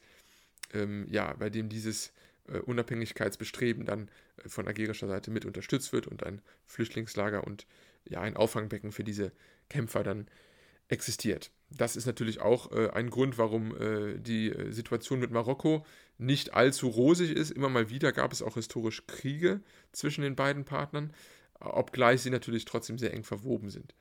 [0.75, 2.13] ähm, ja, bei dem dieses
[2.47, 4.09] äh, Unabhängigkeitsbestreben dann
[4.43, 7.65] äh, von algerischer Seite mit unterstützt wird und ein Flüchtlingslager und
[8.07, 9.31] ja, ein Auffangbecken für diese
[9.69, 10.27] Kämpfer dann
[10.87, 11.49] existiert.
[11.71, 13.75] Das ist natürlich auch ein Grund, warum
[14.23, 15.85] die Situation mit Marokko
[16.17, 17.51] nicht allzu rosig ist.
[17.51, 21.13] Immer mal wieder gab es auch historisch Kriege zwischen den beiden Partnern,
[21.59, 23.93] obgleich sie natürlich trotzdem sehr eng verwoben sind.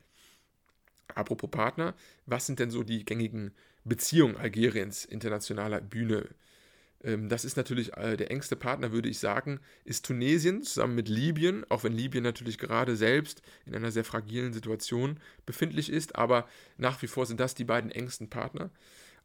[1.15, 1.95] Apropos Partner,
[2.27, 3.53] was sind denn so die gängigen
[3.85, 6.29] Beziehungen Algeriens internationaler Bühne?
[7.03, 11.09] Ähm, das ist natürlich äh, der engste Partner, würde ich sagen, ist Tunesien zusammen mit
[11.09, 16.49] Libyen, auch wenn Libyen natürlich gerade selbst in einer sehr fragilen Situation befindlich ist, aber
[16.77, 18.71] nach wie vor sind das die beiden engsten Partner.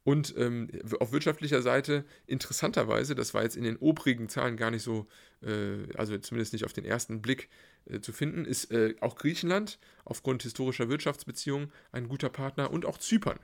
[0.03, 0.67] Und ähm,
[0.99, 5.07] auf wirtschaftlicher Seite, interessanterweise, das war jetzt in den obrigen Zahlen gar nicht so,
[5.43, 7.49] äh, also zumindest nicht auf den ersten Blick
[7.85, 12.97] äh, zu finden, ist äh, auch Griechenland aufgrund historischer Wirtschaftsbeziehungen ein guter Partner und auch
[12.97, 13.39] Zypern,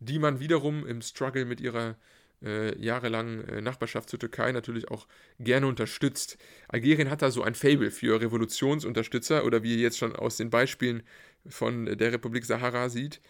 [0.00, 1.96] die man wiederum im Struggle mit ihrer
[2.42, 5.06] äh, jahrelangen äh, Nachbarschaft zur Türkei natürlich auch
[5.38, 6.38] gerne unterstützt.
[6.68, 10.50] Algerien hat da so ein Fable für Revolutionsunterstützer oder wie ihr jetzt schon aus den
[10.50, 11.02] Beispielen
[11.46, 13.20] von der Republik Sahara sieht,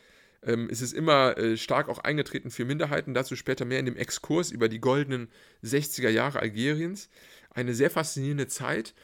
[0.42, 3.96] ähm, es ist immer äh, stark auch eingetreten für Minderheiten, dazu später mehr in dem
[3.96, 5.28] Exkurs über die goldenen
[5.64, 7.08] 60er Jahre Algeriens.
[7.50, 8.94] Eine sehr faszinierende Zeit,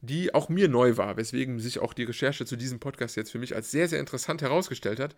[0.00, 3.38] die auch mir neu war, weswegen sich auch die Recherche zu diesem Podcast jetzt für
[3.38, 5.16] mich als sehr, sehr interessant herausgestellt hat,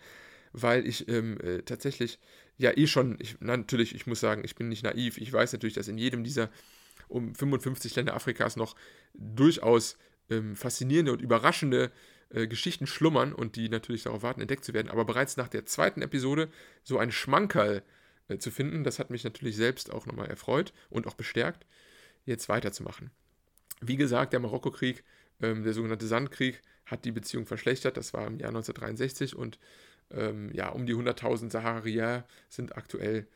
[0.52, 2.18] weil ich ähm, äh, tatsächlich
[2.57, 5.74] ja eh schon, ich, natürlich, ich muss sagen, ich bin nicht naiv, ich weiß natürlich,
[5.74, 6.50] dass in jedem dieser
[7.09, 8.74] um 55 Länder Afrikas noch
[9.14, 9.98] durchaus
[10.31, 11.90] ähm, faszinierende und überraschende äh,
[12.30, 14.90] Geschichten schlummern und die natürlich darauf warten, entdeckt zu werden.
[14.90, 16.50] Aber bereits nach der zweiten Episode
[16.82, 17.82] so ein Schmankerl
[18.28, 21.66] äh, zu finden, das hat mich natürlich selbst auch nochmal erfreut und auch bestärkt,
[22.26, 23.10] jetzt weiterzumachen.
[23.80, 25.04] Wie gesagt, der Marokkokrieg,
[25.40, 27.96] ähm, der sogenannte Sandkrieg, hat die Beziehung verschlechtert.
[27.96, 29.58] Das war im Jahr 1963 und
[30.10, 33.26] ähm, ja, um die 100.000 Saharier sind aktuell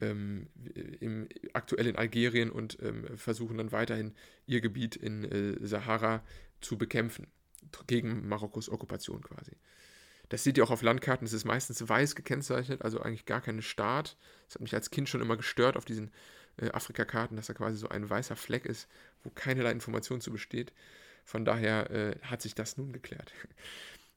[0.00, 0.48] ähm,
[1.00, 4.14] im, aktuell in Algerien und ähm, versuchen dann weiterhin
[4.46, 6.22] ihr Gebiet in äh, Sahara
[6.60, 7.26] zu bekämpfen,
[7.86, 9.52] gegen Marokkos Okkupation quasi.
[10.28, 13.62] Das seht ihr auch auf Landkarten, es ist meistens weiß gekennzeichnet, also eigentlich gar kein
[13.62, 14.16] Staat.
[14.46, 16.10] Das hat mich als Kind schon immer gestört auf diesen
[16.58, 18.88] äh, Afrika-Karten, dass da quasi so ein weißer Fleck ist,
[19.24, 20.72] wo keinerlei Information zu besteht.
[21.24, 23.32] Von daher äh, hat sich das nun geklärt.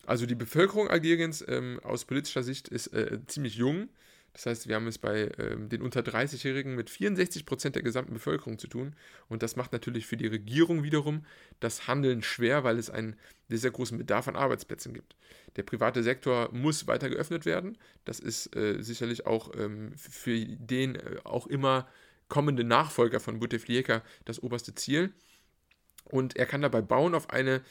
[0.08, 3.88] Also die Bevölkerung Algeriens ähm, aus politischer Sicht ist äh, ziemlich jung.
[4.34, 8.14] Das heißt, wir haben es bei ähm, den unter 30-Jährigen mit 64 Prozent der gesamten
[8.14, 8.96] Bevölkerung zu tun.
[9.28, 11.26] Und das macht natürlich für die Regierung wiederum
[11.60, 13.18] das Handeln schwer, weil es einen
[13.50, 15.16] sehr, großen Bedarf an Arbeitsplätzen gibt.
[15.58, 17.78] Der private Sektor muss weiter geöffnet werden.
[18.06, 21.90] Das ist äh, sicherlich auch ähm, für den äh, auch immer
[22.30, 25.12] kommenden Nachfolger von Bouteflika das oberste Ziel.
[26.06, 27.62] Und er kann dabei bauen auf eine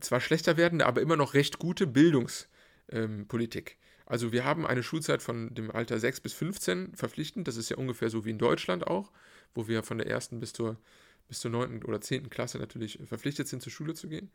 [0.00, 3.76] zwar schlechter werdende, aber immer noch recht gute Bildungspolitik.
[4.06, 7.48] Also wir haben eine Schulzeit von dem Alter 6 bis 15 verpflichtend.
[7.48, 9.10] Das ist ja ungefähr so wie in Deutschland auch,
[9.54, 10.78] wo wir von der ersten bis zur,
[11.26, 11.82] bis zur 9.
[11.82, 12.30] oder 10.
[12.30, 14.30] Klasse natürlich verpflichtet sind, zur Schule zu gehen.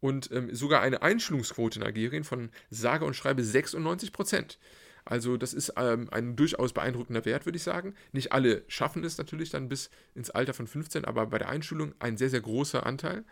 [0.00, 4.58] Und ähm, sogar eine Einschulungsquote in Algerien von sage und schreibe 96 Prozent.
[5.04, 7.94] Also das ist ähm, ein durchaus beeindruckender Wert, würde ich sagen.
[8.10, 11.94] Nicht alle schaffen es natürlich dann bis ins Alter von 15, aber bei der Einschulung
[12.00, 13.24] ein sehr, sehr großer Anteil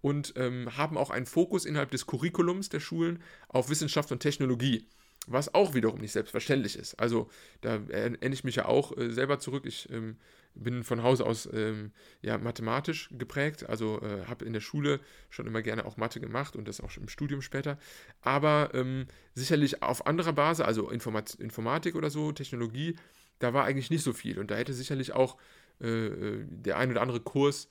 [0.00, 4.88] und ähm, haben auch einen Fokus innerhalb des Curriculums der Schulen auf Wissenschaft und Technologie
[5.26, 6.94] was auch wiederum nicht selbstverständlich ist.
[6.94, 7.30] Also
[7.60, 9.64] da erinnere ich mich ja auch äh, selber zurück.
[9.66, 10.16] Ich ähm,
[10.54, 15.46] bin von Hause aus ähm, ja, mathematisch geprägt, also äh, habe in der Schule schon
[15.46, 17.78] immer gerne auch Mathe gemacht und das auch im Studium später.
[18.22, 22.96] Aber ähm, sicherlich auf anderer Basis, also Informat Informatik oder so, Technologie,
[23.38, 24.38] da war eigentlich nicht so viel.
[24.38, 25.36] Und da hätte sicherlich auch
[25.80, 27.68] äh, äh der ein oder andere Kurs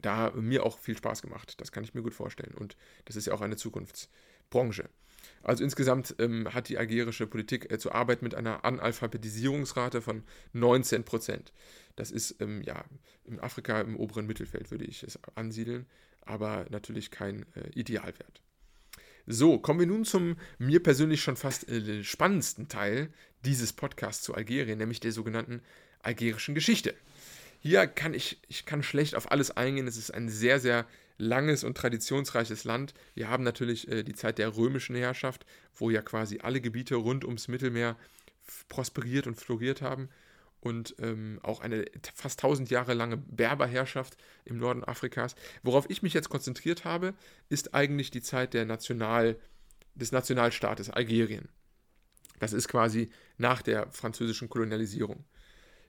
[0.00, 1.60] da mir auch viel Spaß gemacht.
[1.60, 2.54] Das kann ich mir gut vorstellen.
[2.54, 4.88] Und das ist ja auch eine Zukunftsbranche.
[5.42, 11.04] Also insgesamt ähm, hat die algerische Politik äh, zu arbeiten mit einer Analphabetisierungsrate von 19
[11.04, 11.52] Prozent.
[11.96, 12.84] Das ist ähm, ja
[13.24, 15.86] in Afrika im oberen Mittelfeld, würde ich es ansiedeln,
[16.22, 18.42] aber natürlich kein äh, Idealwert.
[19.26, 23.12] So, kommen wir nun zum mir persönlich schon fast äh, spannendsten Teil
[23.44, 25.62] dieses Podcasts zu Algerien, nämlich der sogenannten
[26.02, 26.94] algerischen Geschichte.
[27.60, 29.86] Hier kann ich, ich kann schlecht auf alles eingehen.
[29.86, 30.86] Es ist ein sehr, sehr
[31.18, 32.94] langes und traditionsreiches Land.
[33.14, 37.24] Wir haben natürlich äh, die Zeit der römischen Herrschaft, wo ja quasi alle Gebiete rund
[37.24, 37.96] ums Mittelmeer
[38.68, 40.08] prosperiert und floriert haben.
[40.60, 45.34] Und ähm, auch eine fast 1000 Jahre lange Berberherrschaft im Norden Afrikas.
[45.64, 47.14] Worauf ich mich jetzt konzentriert habe,
[47.48, 49.36] ist eigentlich die Zeit der National,
[49.96, 51.48] des Nationalstaates Algerien.
[52.38, 55.24] Das ist quasi nach der französischen Kolonialisierung.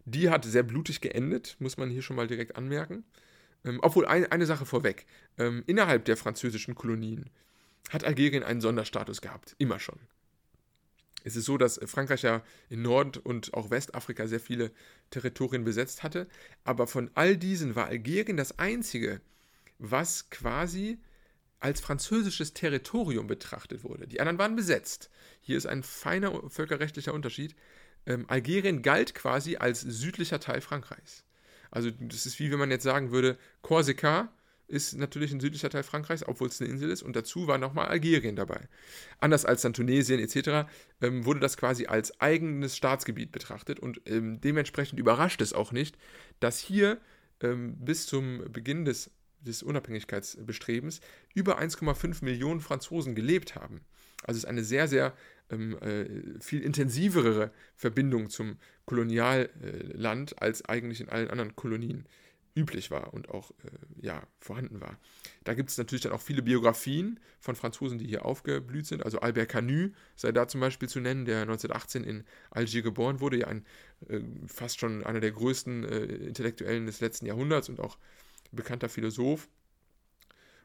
[0.05, 3.05] Die hat sehr blutig geendet, muss man hier schon mal direkt anmerken.
[3.65, 5.05] Ähm, obwohl, ein, eine Sache vorweg.
[5.37, 7.29] Ähm, innerhalb der französischen Kolonien
[7.89, 9.55] hat Algerien einen Sonderstatus gehabt.
[9.57, 9.99] Immer schon.
[11.23, 14.71] Es ist so, dass Frankreich ja in Nord- und auch Westafrika sehr viele
[15.09, 16.27] Territorien besetzt hatte.
[16.63, 19.21] Aber von all diesen war Algerien das einzige,
[19.79, 20.99] was quasi
[21.59, 24.05] als französisches Territorium betrachtet wurde.
[24.05, 25.09] Die anderen waren besetzt.
[25.39, 27.55] Hier ist ein feiner völkerrechtlicher Unterschied.
[28.05, 31.23] Ähm, Algerien galt quasi als südlicher Teil Frankreichs.
[31.73, 34.31] Also das ist wie wenn man jetzt sagen würde, Korsika
[34.67, 37.01] ist natürlich ein südlicher Teil Frankreichs, obwohl es eine Insel ist.
[37.01, 38.69] Und dazu war nochmal Algerien dabei.
[39.19, 40.69] Anders als dann Tunesien etc.
[41.01, 43.79] Ähm, wurde das quasi als eigenes Staatsgebiet betrachtet.
[43.79, 45.97] Und ähm, dementsprechend überrascht es auch nicht,
[46.39, 46.99] dass hier
[47.41, 51.01] ähm, bis zum Beginn des, des Unabhängigkeitsbestrebens
[51.33, 53.81] über 1,5 Millionen Franzosen gelebt haben.
[54.23, 55.13] Also es ist eine sehr, sehr
[55.49, 62.05] ähm, äh, viel intensivere Verbindung zum Kolonialland, als eigentlich in allen anderen Kolonien
[62.55, 64.97] üblich war und auch äh, ja, vorhanden war.
[65.43, 69.03] Da gibt es natürlich dann auch viele Biografien von Franzosen, die hier aufgeblüht sind.
[69.03, 73.39] Also Albert Camus sei da zum Beispiel zu nennen, der 1918 in Algier geboren wurde,
[73.39, 73.65] ja ein,
[74.07, 77.97] äh, fast schon einer der größten äh, Intellektuellen des letzten Jahrhunderts und auch
[78.51, 79.47] bekannter Philosoph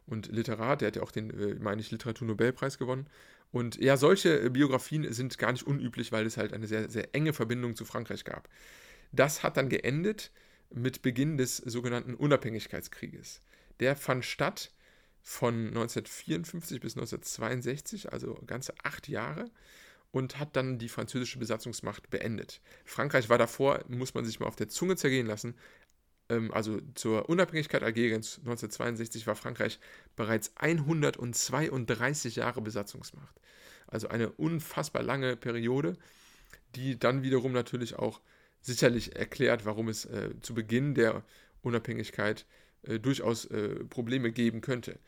[0.07, 0.83] und Literat.
[0.83, 3.07] Der hat ja auch den, äh, meine ich, Literaturnobelpreis gewonnen.
[3.51, 7.15] Und ja, solche äh, Biografien sind gar nicht unüblich, weil es halt eine sehr, sehr
[7.15, 8.49] enge Verbindung zu Frankreich gab.
[9.13, 10.31] Das hat dann geendet
[10.71, 13.41] mit Beginn des sogenannten Unabhängigkeitskrieges.
[13.81, 14.73] Der fand statt
[15.23, 19.51] von 1954 bis 1962, also ganze acht Jahre,
[20.11, 22.61] und hat dann die französische Besatzungsmacht beendet.
[22.85, 25.55] Frankreich war davor, muss man sich mal auf der Zunge zergehen lassen,
[26.53, 29.79] also zur Unabhängigkeit Algeriens 1962 war Frankreich
[30.17, 33.35] bereits 132 Jahre Besatzungsmacht.
[33.87, 35.97] Also eine unfassbar lange Periode,
[36.75, 38.21] die dann wiederum natürlich auch
[38.61, 41.23] sicherlich erklärt, warum es äh, zu Beginn der
[41.63, 42.45] Unabhängigkeit
[42.83, 44.99] äh, durchaus äh, Probleme geben könnte.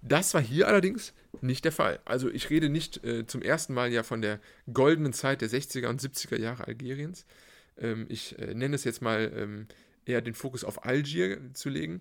[0.00, 1.98] Das war hier allerdings nicht der Fall.
[2.04, 4.38] Also ich rede nicht äh, zum ersten Mal ja von der
[4.72, 7.26] goldenen Zeit der 60er und 70er Jahre Algeriens,
[7.80, 9.66] Ähm, ich äh, nenne es jetzt mal ähm,
[10.08, 12.00] eher den Fokus auf Algier zu legen,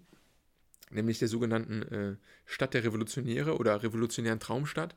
[0.89, 2.15] nämlich der sogenannten äh,
[2.46, 4.96] Stadt der Revolutionäre oder revolutionären Traumstadt.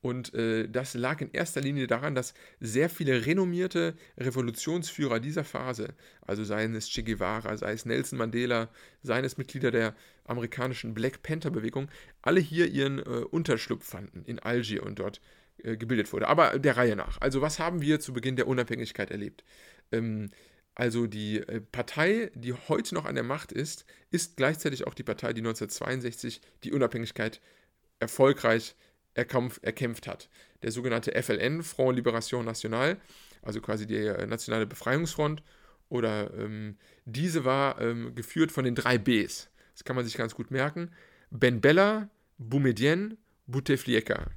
[0.00, 5.94] Und äh, das lag in erster Linie daran, dass sehr viele renommierte Revolutionsführer dieser Phase,
[6.20, 8.68] also seien es Che Guevara, sei es Nelson Mandela,
[9.02, 11.88] seien es Mitglieder der amerikanischen Black Panther-Bewegung,
[12.22, 15.20] alle hier ihren äh, Unterschlupf fanden in Algier und dort
[15.64, 16.28] äh, gebildet wurde.
[16.28, 17.20] Aber der Reihe nach.
[17.20, 19.42] Also was haben wir zu Beginn der Unabhängigkeit erlebt?
[19.90, 20.30] Ähm,
[20.78, 25.02] also die äh, Partei, die heute noch an der Macht ist, ist gleichzeitig auch die
[25.02, 27.40] Partei, die 1962 die Unabhängigkeit
[27.98, 28.76] erfolgreich
[29.12, 30.30] erkämpf, erkämpft hat.
[30.62, 32.96] Der sogenannte FLN, Front Liberation Nationale,
[33.42, 35.42] also quasi die äh, Nationale Befreiungsfront,
[35.88, 39.50] oder ähm, diese war ähm, geführt von den drei Bs.
[39.72, 40.92] Das kann man sich ganz gut merken.
[41.30, 43.16] Ben Bella, Boumedienne,
[43.48, 44.30] Bouteflika.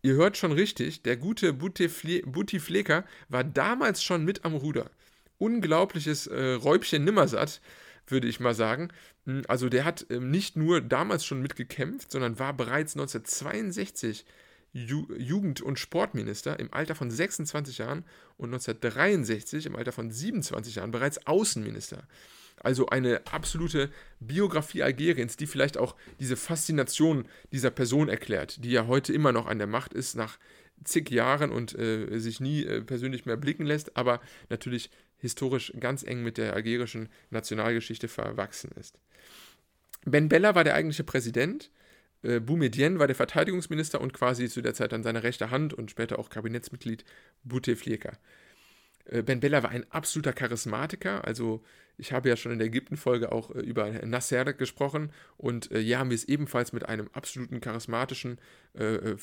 [0.00, 4.90] Ihr hört schon richtig, der gute Bouteflika war damals schon mit am Ruder.
[5.38, 7.60] Unglaubliches äh, Räubchen Nimmersatt,
[8.06, 8.88] würde ich mal sagen.
[9.24, 14.24] Hm, also der hat ähm, nicht nur damals schon mitgekämpft, sondern war bereits 1962
[14.72, 18.04] Ju Jugend- und Sportminister im Alter von 26 Jahren
[18.36, 22.06] und 1963 im Alter von 27 Jahren bereits Außenminister.
[22.60, 28.86] Also eine absolute Biografie Algeriens, die vielleicht auch diese Faszination dieser Person erklärt, die ja
[28.86, 30.38] heute immer noch an der Macht ist, nach
[30.84, 36.02] zig Jahren und äh, sich nie äh, persönlich mehr blicken lässt, aber natürlich historisch ganz
[36.02, 38.98] eng mit der algerischen Nationalgeschichte verwachsen ist.
[40.04, 41.70] Ben Bella war der eigentliche Präsident,
[42.22, 45.90] äh, Boumedienne war der Verteidigungsminister und quasi zu der Zeit dann seine rechte Hand und
[45.90, 47.04] später auch Kabinettsmitglied
[47.44, 48.18] Bouteflika.
[49.06, 51.62] Äh, ben Bella war ein absoluter Charismatiker, also
[51.98, 55.98] ich habe ja schon in der Ägypten-Folge auch äh, über Nasser gesprochen und äh, hier
[55.98, 58.38] haben wir es ebenfalls mit einem absoluten charismatischen
[58.78, 59.16] äh, äh,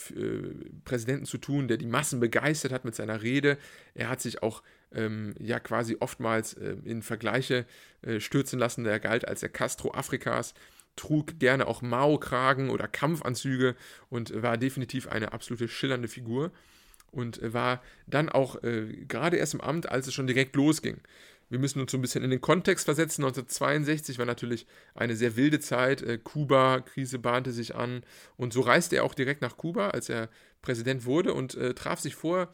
[0.83, 3.57] Präsidenten zu tun, der die Massen begeistert hat mit seiner Rede.
[3.93, 4.61] Er hat sich auch
[4.93, 7.65] ähm, ja quasi oftmals äh, in Vergleiche
[8.01, 8.83] äh, stürzen lassen.
[8.83, 10.53] Der galt als der Castro Afrikas,
[10.97, 13.75] trug gerne auch Mao-Kragen oder Kampfanzüge
[14.09, 16.51] und war definitiv eine absolute schillernde Figur
[17.11, 21.01] und war dann auch gerade erst im Amt, als es schon direkt losging.
[21.49, 23.23] Wir müssen uns so ein bisschen in den Kontext versetzen.
[23.23, 26.01] 1962 war natürlich eine sehr wilde Zeit.
[26.01, 28.03] Äh, Kuba-Krise bahnte sich an.
[28.37, 30.29] Und so reiste er auch direkt nach Kuba, als er
[30.61, 32.53] Präsident wurde und äh, traf sich vor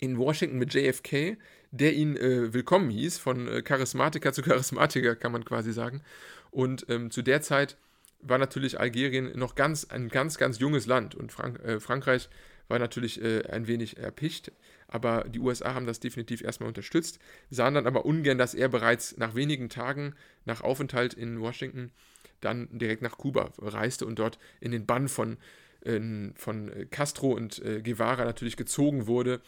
[0.00, 1.36] in Washington mit JFK,
[1.70, 6.02] der ihn äh, willkommen hieß, von äh, Charismatiker zu Charismatiker, kann man quasi sagen.
[6.50, 7.76] Und ähm, zu der Zeit
[8.20, 12.28] war natürlich Algerien noch ganz ein ganz, ganz junges Land und Frank äh, Frankreich
[12.68, 14.52] war natürlich äh, ein wenig erpicht,
[14.86, 17.18] aber die USA haben das definitiv erstmal unterstützt,
[17.50, 21.90] sahen dann aber ungern, dass er bereits nach wenigen Tagen nach Aufenthalt in Washington
[22.40, 25.38] dann direkt nach Kuba reiste und dort in den Bann von,
[25.84, 26.00] äh,
[26.34, 29.40] von Castro und äh, Guevara natürlich gezogen wurde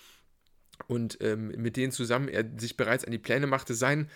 [0.86, 4.08] und ähm, mit denen zusammen er sich bereits an die Pläne machte, sein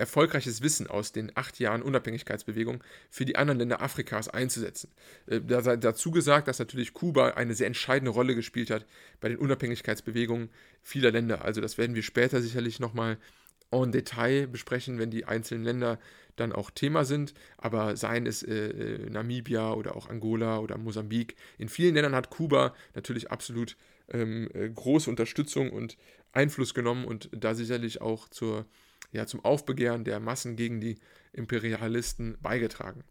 [0.00, 4.90] erfolgreiches Wissen aus den acht Jahren Unabhängigkeitsbewegung für die anderen Länder Afrikas einzusetzen.
[5.26, 8.86] Äh, dazu gesagt, dass natürlich Kuba eine sehr entscheidende Rolle gespielt hat
[9.20, 10.48] bei den Unabhängigkeitsbewegungen
[10.82, 11.44] vieler Länder.
[11.44, 13.18] Also das werden wir später sicherlich nochmal
[13.70, 15.98] en Detail besprechen, wenn die einzelnen Länder
[16.36, 17.34] dann auch Thema sind.
[17.58, 22.30] Aber seien es äh, äh, Namibia oder auch Angola oder Mosambik, in vielen Ländern hat
[22.30, 23.76] Kuba natürlich absolut
[24.08, 25.96] ähm, äh, große Unterstützung und
[26.32, 28.66] Einfluss genommen und da sicherlich auch zur
[29.12, 30.98] ja, zum Aufbegehren der Massen gegen die
[31.32, 33.04] Imperialisten beigetragen.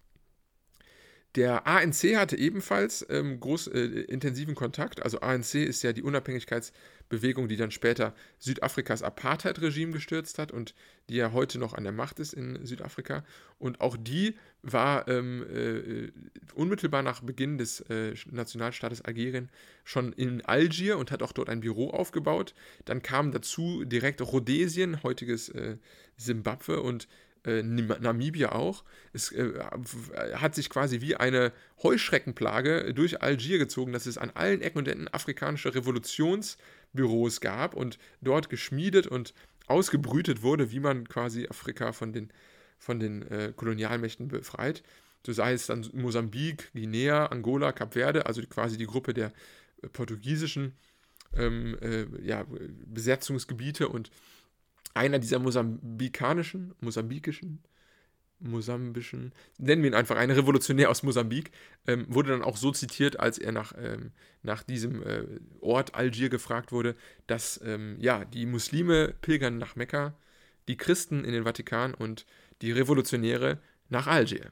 [1.36, 5.04] Der ANC hatte ebenfalls ähm, groß äh, intensiven Kontakt.
[5.04, 10.74] Also ANC ist ja die Unabhängigkeitsbewegung, die dann später Südafrikas Apartheid-Regime gestürzt hat und
[11.08, 13.24] die ja heute noch an der Macht ist in Südafrika.
[13.60, 16.12] Und auch die war ähm, äh,
[16.56, 19.50] unmittelbar nach Beginn des äh, Nationalstaates Algerien
[19.84, 22.56] schon in Algier und hat auch dort ein Büro aufgebaut.
[22.86, 25.54] Dann kam dazu direkt Rhodesien, heutiges
[26.18, 27.08] Simbabwe äh, und
[27.46, 28.84] äh, Namibia auch.
[29.14, 29.54] Es äh,
[30.34, 31.52] hat sich quasi wie eine
[31.84, 37.98] Heuschreckenplage durch Algier gezogen, dass es an allen Ecken und Enden afrikanische Revolutionsbüros gab und
[38.22, 39.34] dort geschmiedet und
[39.68, 42.32] ausgebrütet wurde, wie man quasi Afrika von den,
[42.78, 44.84] von den äh, Kolonialmächten befreit.
[45.26, 49.32] So sei es dann Mosambik, Guinea, Angola, Kap Verde, also quasi die Gruppe der
[49.82, 50.74] äh, portugiesischen
[51.36, 52.46] ähm, äh, ja,
[52.86, 54.12] Besetzungsgebiete und
[54.94, 57.64] einer dieser mosambikanischen, mosambikischen,
[58.40, 61.52] mosambischen, nennen wir ihn einfach, ein Revolutionär aus Mosambik,
[61.88, 64.12] ähm, wurde dann auch so zitiert, als er nach, ähm,
[64.44, 65.26] nach diesem äh,
[65.60, 66.96] Ort Algier gefragt wurde,
[67.28, 70.16] dass ähm, ja, die Muslime pilgern nach Mekka,
[70.68, 72.26] die Christen in den Vatikan und
[72.62, 73.60] die Revolutionäre
[73.90, 74.52] nach Algier.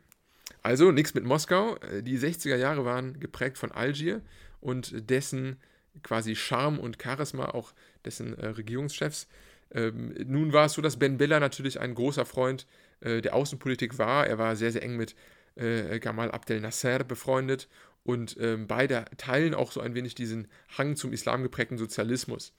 [0.64, 1.78] Also nichts mit Moskau.
[1.78, 4.22] Äh, die 60er Jahre waren geprägt von Algier
[4.60, 5.58] und dessen
[6.04, 7.74] quasi Charme und Charisma auch
[8.06, 9.28] dessen äh, Regierungschefs.
[9.72, 12.68] Ähm, nun war es so, dass Ben Bella natürlich ein großer Freund
[13.02, 14.28] äh, der Außenpolitik war.
[14.28, 15.16] Er war sehr, sehr eng mit
[15.56, 17.68] äh, Gamal Abdel Nasser befreundet
[18.04, 20.48] und ähm, beide teilen auch so ein wenig diesen
[20.78, 22.54] Hang zum islam geprägten Sozialismus.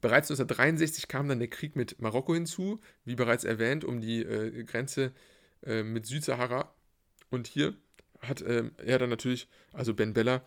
[0.00, 4.62] Bereits 1963 kam dann der Krieg mit Marokko hinzu, wie bereits erwähnt, um die äh,
[4.64, 5.12] Grenze
[5.64, 6.72] äh, mit Südsahara.
[7.30, 7.74] Und hier
[8.20, 10.42] hat äh, er dann natürlich, also Ben Bella,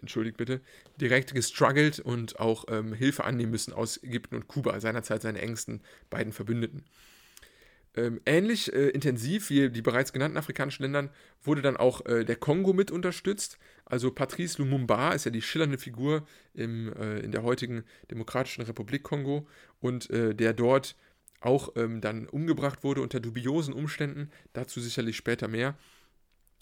[0.00, 0.60] entschuldigt bitte,
[1.00, 5.82] direkt gestruggelt und auch ähm, Hilfe annehmen müssen aus Ägypten und Kuba, seinerzeit seine engsten
[6.10, 6.84] beiden Verbündeten.
[7.96, 11.08] Ähm, ähnlich äh, intensiv wie die bereits genannten afrikanischen Ländern
[11.42, 13.58] wurde dann auch äh, der Kongo mit unterstützt.
[13.86, 19.02] Also Patrice Lumumba ist ja die schillernde Figur im, äh, in der heutigen Demokratischen Republik
[19.02, 19.48] Kongo
[19.80, 20.94] und äh, der dort
[21.40, 24.30] auch ähm, dann umgebracht wurde unter dubiosen Umständen.
[24.52, 25.78] Dazu sicherlich später mehr.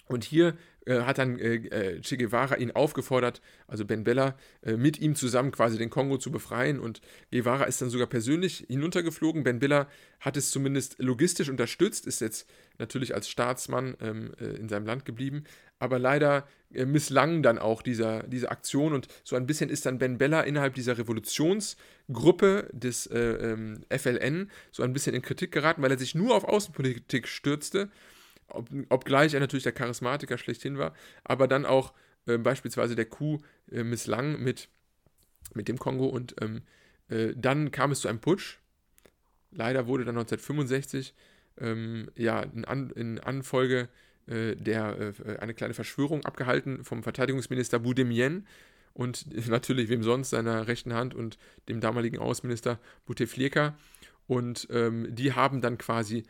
[0.06, 0.54] Und hier
[0.86, 5.14] äh, hat dann äh, äh, Che Guevara ihn aufgefordert, also Ben Bella, äh, mit ihm
[5.14, 6.78] zusammen quasi den Kongo zu befreien.
[6.78, 7.00] Und
[7.32, 9.44] Guevara ist dann sogar persönlich hinuntergeflogen.
[9.44, 9.88] Ben Bella
[10.20, 12.48] hat es zumindest logistisch unterstützt, ist jetzt
[12.78, 15.44] natürlich als Staatsmann ähm, äh, in seinem Land geblieben.
[15.78, 18.92] Aber leider äh, misslang dann auch dieser, diese Aktion.
[18.92, 24.82] Und so ein bisschen ist dann Ben Bella innerhalb dieser Revolutionsgruppe des ähm, FLN so
[24.82, 27.88] ein bisschen in Kritik geraten, weil er sich nur auf Außenpolitik stürzte
[28.48, 31.92] ob, obgleich er natürlich der Charismatiker schlechthin war, aber dann auch
[32.26, 34.68] äh, beispielsweise der Coup äh, misslang mit,
[35.54, 36.62] mit dem Kongo und ähm,
[37.08, 38.58] äh, dann kam es zu einem Putsch.
[39.50, 41.14] Leider wurde dann 1965
[41.60, 43.88] ähm, ja, in, An in Anfolge
[44.26, 48.46] äh, der äh, eine kleine Verschwörung abgehalten vom Verteidigungsminister Boudemien
[48.94, 51.38] und natürlich wem sonst, seiner rechten Hand und
[51.68, 53.76] dem damaligen Außenminister Bouteflika.
[54.26, 56.24] Und ähm, die haben dann quasi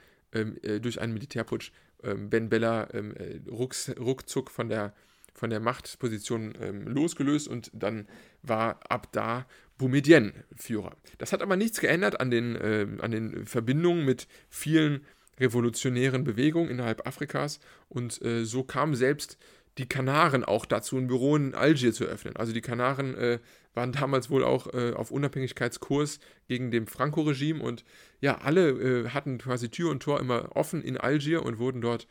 [0.81, 1.71] durch einen Militärputsch
[2.05, 4.95] ähm, Ben Bella ähm, äh, rucks, ruckzuck von der,
[5.35, 8.07] von der Machtposition ähm, losgelöst und dann
[8.43, 9.47] war ab da
[9.79, 10.97] Boumedien Führer.
[11.19, 15.05] Das hat aber nichts geändert an den, äh, an den Verbindungen mit vielen
[15.41, 17.59] revolutionären Bewegungen innerhalb Afrikas
[17.89, 19.37] und äh, so kam selbst
[19.79, 22.37] die Kanaren auch dazu, ein Büro in Algier zu öffnen.
[22.37, 23.39] Also die Kanaren äh,
[23.75, 27.85] waren damals wohl auch äh, auf Unabhängigkeitskurs gegen dem Franco-Regime und
[28.21, 32.07] ja, alle äh, hatten quasi Tür und Tor immer offen in Algier und wurden dort,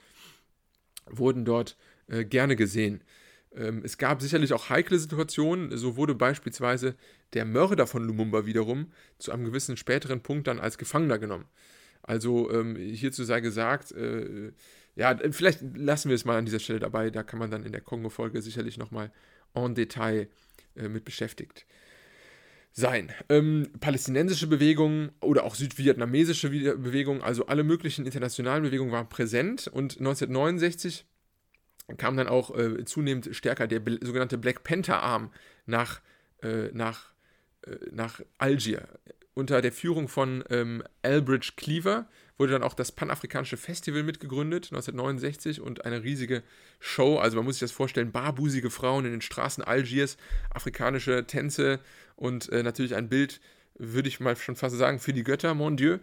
[1.10, 3.02] wurden dort äh, gerne gesehen.
[3.56, 5.76] Ähm, es gab sicherlich auch heikle Situationen.
[5.78, 6.96] So wurde beispielsweise
[7.34, 11.46] der Mörder von Lumumba wiederum zu einem gewissen späteren Punkt dann als Gefangener genommen.
[12.02, 14.52] Also ähm, hierzu sei gesagt, äh,
[14.96, 17.10] ja, vielleicht lassen wir es mal an dieser Stelle dabei.
[17.10, 19.12] Da kann man dann in der Kongo-Folge sicherlich nochmal
[19.54, 20.28] en Detail äh,
[20.76, 21.66] mit beschäftigt
[22.74, 23.12] sein.
[23.30, 30.00] Ähm, palästinensische Bewegungen oder auch südvietnamesische Bewegungen, also alle möglichen internationalen Bewegungen waren präsent und
[30.00, 31.06] 1969
[31.98, 35.32] kam dann auch äh, zunehmend stärker der sogenannte Black Panther Arm
[35.66, 36.02] nach,
[36.42, 37.14] äh, nach,
[37.68, 38.88] äh, nach Algier
[39.36, 42.08] unter der Führung von ähm, Elbridge Cleaver
[42.38, 46.44] wurde dann auch das Panafrikanische Festival mitgegründet, 1969, und eine riesige
[46.80, 47.18] Show.
[47.18, 50.18] Also man muss sich das vorstellen, barbusige Frauen in den Straßen Algiers,
[50.50, 51.80] afrikanische Tänze
[52.16, 53.40] und äh, natürlich ein Bild,
[53.76, 56.00] würde ich mal schon fast sagen, für die Götter, mon Dieu.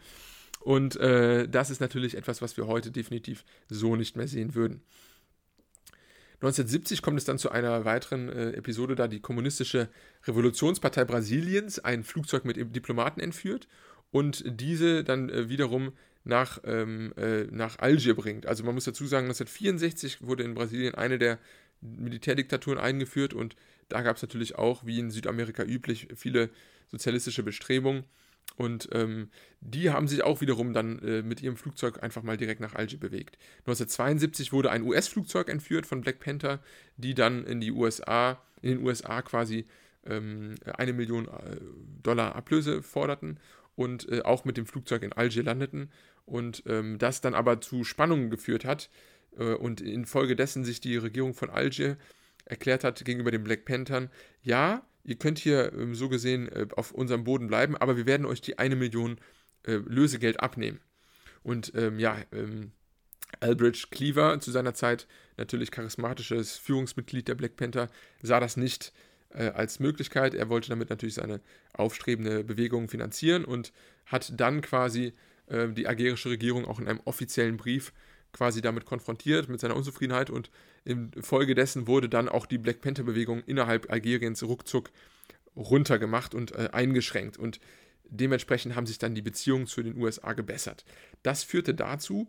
[0.61, 4.83] Und äh, das ist natürlich etwas, was wir heute definitiv so nicht mehr sehen würden.
[6.43, 9.89] 1970 kommt es dann zu einer weiteren äh, Episode, da die Kommunistische
[10.27, 13.69] Revolutionspartei Brasiliens ein Flugzeug mit Diplomaten entführt
[14.11, 15.93] und diese dann äh, wiederum
[16.25, 18.47] nach, ähm, äh, nach Algier bringt.
[18.47, 21.39] Also man muss dazu sagen, 1964 wurde in Brasilien eine der
[21.81, 23.57] Militärdiktaturen eingeführt und
[23.89, 26.51] da gab es natürlich auch, wie in Südamerika üblich, viele
[26.89, 28.05] sozialistische Bestrebungen.
[28.57, 32.61] Und ähm, die haben sich auch wiederum dann äh, mit ihrem Flugzeug einfach mal direkt
[32.61, 33.39] nach Algier bewegt.
[33.61, 36.61] 1972 wurde ein US-Flugzeug entführt von Black Panther,
[36.97, 39.67] die dann in die USA, in den USA quasi
[40.05, 41.57] ähm, eine Million äh,
[42.03, 43.39] Dollar Ablöse forderten
[43.77, 45.91] und äh, auch mit dem Flugzeug in Algier landeten.
[46.25, 48.91] Und ähm, das dann aber zu Spannungen geführt hat
[49.37, 51.97] äh, und infolgedessen sich die Regierung von Algier
[52.45, 54.11] erklärt hat gegenüber den Black Panthern,
[54.43, 58.27] ja, ihr könnt hier ähm, so gesehen äh, auf unserem Boden bleiben, aber wir werden
[58.27, 59.19] euch die eine Million
[59.67, 60.81] äh, Lösegeld abnehmen.
[61.43, 62.73] Und ähm, ja, ähm,
[63.39, 65.07] Albridge Cleaver, zu seiner Zeit
[65.37, 67.89] natürlich charismatisches Führungsmitglied der Black Panther,
[68.23, 68.93] sah das nicht
[69.31, 70.35] äh, als Möglichkeit.
[70.35, 71.41] Er wollte damit natürlich seine
[71.73, 73.73] aufstrebende Bewegung finanzieren und
[74.07, 75.15] hat dann quasi
[75.51, 77.93] äh, die algerische Regierung auch in einem offiziellen Brief
[78.33, 80.51] quasi damit konfrontiert, mit seiner Unzufriedenheit und
[80.85, 84.91] infolgedessen wurde dann auch die Black Panther-Bewegung innerhalb Algeriens ruckzuck
[85.57, 87.61] runtergemacht und äh, eingeschränkt und
[88.05, 90.85] dementsprechend haben sich dann die Beziehungen zu den USA gebessert.
[91.23, 92.29] Das führte dazu,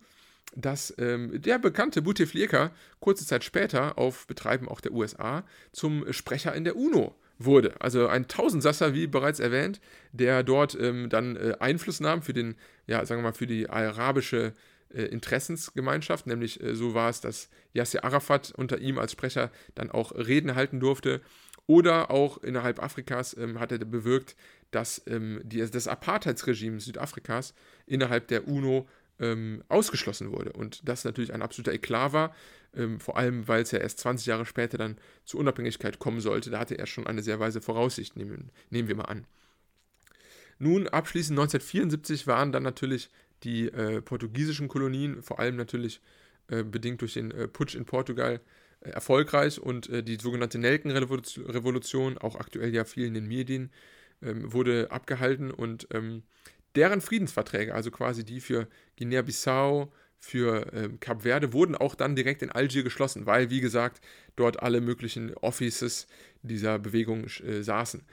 [0.56, 6.54] dass ähm, der bekannte Bouteflika kurze Zeit später auf Betreiben auch der USA zum Sprecher
[6.54, 7.16] in der UNO
[7.46, 7.80] wurde.
[7.80, 9.80] Also ein Tausendsasser, wie bereits erwähnt,
[10.12, 12.56] der dort ähm, dann äh, Einfluss nahm für den,
[12.88, 14.54] ja, sagen wir mal, für die arabische
[14.94, 19.92] äh, Interessensgemeinschaft, nämlich äh, so war es, dass Yasser Arafat unter ihm als Sprecher dann
[19.92, 21.22] auch Reden halten durfte.
[21.68, 24.36] Oder auch innerhalb Afrikas ähm, hat er bewirkt,
[24.72, 27.54] dass ähm, die, das Apartheidsregime Südafrikas
[27.86, 28.88] innerhalb der UNO
[29.22, 30.52] ähm, ausgeschlossen wurde.
[30.52, 32.36] Und das natürlich ein absoluter Eklat war,
[32.76, 36.50] ähm, vor allem weil es ja erst 20 Jahre später dann zur Unabhängigkeit kommen sollte.
[36.50, 39.26] Da hatte er schon eine sehr weise Voraussicht, nehmen, nehmen wir mal an.
[40.58, 43.10] Nun, abschließend 1974 waren dann natürlich
[43.44, 46.02] die äh, portugiesischen Kolonien, vor allem natürlich
[46.48, 48.42] äh, bedingt durch den äh, Putsch in Portugal,
[48.82, 53.72] äh, erfolgreich und äh, die sogenannte Nelkenrevolution, auch aktuell ja viel in den Medien,
[54.22, 56.24] ähm, wurde abgehalten und ähm,
[56.76, 58.68] deren Friedensverträge, also quasi die für
[58.98, 64.02] Guinea-Bissau, für ähm, Kap Verde, wurden auch dann direkt in Algier geschlossen, weil, wie gesagt,
[64.36, 66.08] dort alle möglichen Offices
[66.44, 68.04] dieser Bewegung äh, saßen.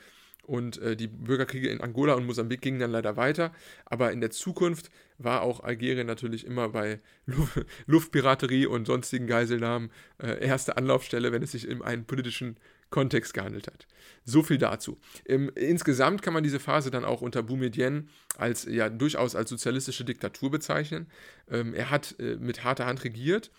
[0.49, 3.53] Und äh, die Bürgerkriege in Angola und Mosambik gingen dann leider weiter.
[3.85, 9.91] Aber in der Zukunft war auch Algerien natürlich immer bei Luft Luftpiraterie und sonstigen Geiselnahmen
[10.17, 12.57] äh, erste Anlaufstelle, wenn es sich in einen politischen
[12.91, 13.86] Kontext gehandelt hat.
[14.24, 14.99] So viel dazu.
[15.26, 20.05] Ähm, insgesamt kann man diese Phase dann auch unter Boumedienne als ja durchaus als sozialistische
[20.05, 21.07] Diktatur bezeichnen.
[21.51, 23.51] Ähm, er hat äh, mit harter Hand regiert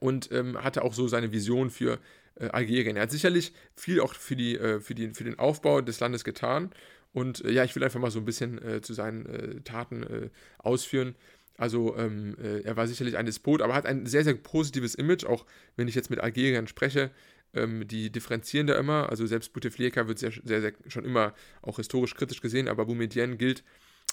[0.00, 1.98] und ähm, hatte auch so seine Vision für
[2.36, 2.96] äh, Algerien.
[2.96, 6.24] Er hat sicherlich viel auch für, die, äh, für, die, für den Aufbau des Landes
[6.24, 6.70] getan.
[7.12, 10.30] Und äh, ja, ich will einfach mal so ein bisschen äh, zu seinen äh, Taten
[10.58, 11.14] ausführen.
[11.56, 15.46] Also ähm, er war sicherlich ein Despot, aber hat ein sehr, sehr positives Image, auch
[15.76, 17.12] wenn ich jetzt mit Algerien spreche.
[17.54, 19.08] Ähm, die differenzieren da immer.
[19.10, 23.36] Also selbst Bouteflika wird sehr, sehr, sehr, schon immer auch historisch kritisch gesehen, aber Boumedienne
[23.36, 23.64] gilt,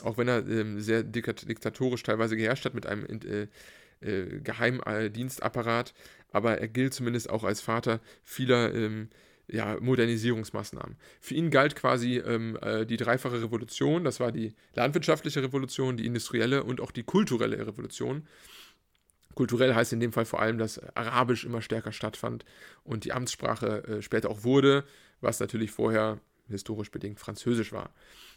[0.04, 3.48] auch wenn er ähm, sehr diktatorisch teilweise geherrscht hat mit einem äh,
[4.02, 5.94] äh, Geheimdienstapparat,
[6.32, 9.10] aber er gilt zumindest auch als Vater vieler ähm,
[9.48, 10.96] ja, Modernisierungsmaßnahmen.
[11.20, 16.06] Für ihn galt quasi ähm, äh, die dreifache Revolution, das war die landwirtschaftliche Revolution, die
[16.06, 18.28] industrielle und auch die kulturelle Revolution.
[19.36, 22.46] Kulturell heißt in dem Fall vor allem, dass Arabisch immer stärker stattfand
[22.84, 24.84] und die Amtssprache äh, später auch wurde,
[25.22, 27.94] was natürlich vorher historisch bedingt Französisch war.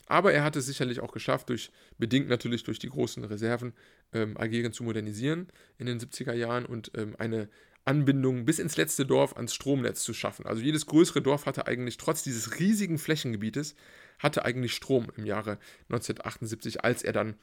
[0.07, 3.73] Aber er hat es sicherlich auch geschafft, durch, bedingt natürlich durch die großen Reserven,
[4.13, 7.49] ähm, Algerien zu modernisieren in den 70er Jahren und ähm, eine
[7.85, 10.47] Anbindung bis ins letzte Dorf ans Stromnetz zu schaffen.
[10.47, 13.75] Also jedes größere Dorf hatte eigentlich trotz dieses riesigen Flächengebietes
[14.19, 17.35] hatte eigentlich Strom im Jahre 1978, als er dann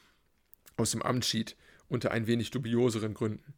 [0.78, 1.56] aus dem Amt schied
[1.92, 3.54] unter ein wenig dubioseren Gründen.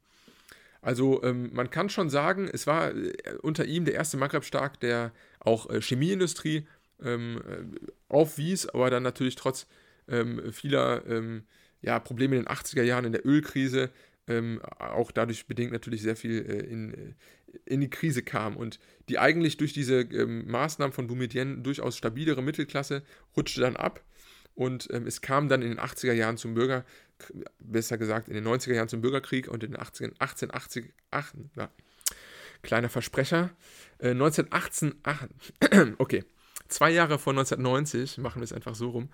[0.81, 5.13] Also ähm, man kann schon sagen, es war äh, unter ihm der erste Maghreb-Stark, der
[5.39, 6.67] auch äh, Chemieindustrie
[7.01, 9.67] ähm, äh, aufwies, aber dann natürlich trotz
[10.09, 11.43] ähm, vieler ähm,
[11.81, 13.91] ja, Probleme in den 80er Jahren in der Ölkrise
[14.27, 17.13] ähm, auch dadurch bedingt natürlich sehr viel äh, in, äh,
[17.65, 18.79] in die Krise kam und
[19.09, 23.03] die eigentlich durch diese ähm, Maßnahmen von Boumedienne durchaus stabilere Mittelklasse
[23.35, 24.01] rutschte dann ab
[24.55, 26.85] und es kam dann in den 80er Jahren zum Bürger,
[27.59, 31.69] besser gesagt in den 90er Jahren zum Bürgerkrieg und in den 18, 1880, ach, na,
[32.61, 33.51] kleiner Versprecher,
[33.99, 35.27] äh, 1918, ach,
[35.97, 36.23] okay,
[36.67, 39.09] zwei Jahre vor 1990, machen wir es einfach so rum,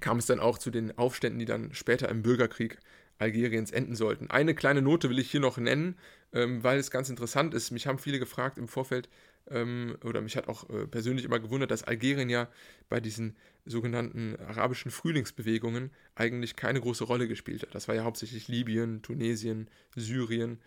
[0.00, 2.78] kam es dann auch zu den Aufständen, die dann später im Bürgerkrieg
[3.18, 4.30] Algeriens enden sollten.
[4.30, 5.98] Eine kleine Note will ich hier noch nennen,
[6.32, 7.70] ähm, weil es ganz interessant ist.
[7.70, 9.08] Mich haben viele gefragt im Vorfeld,
[9.48, 12.48] ähm, oder mich hat auch äh, persönlich immer gewundert, dass Algerien ja
[12.88, 17.74] bei diesen sogenannten arabischen Frühlingsbewegungen eigentlich keine große Rolle gespielt hat.
[17.74, 20.60] Das war ja hauptsächlich Libyen, Tunesien, Syrien.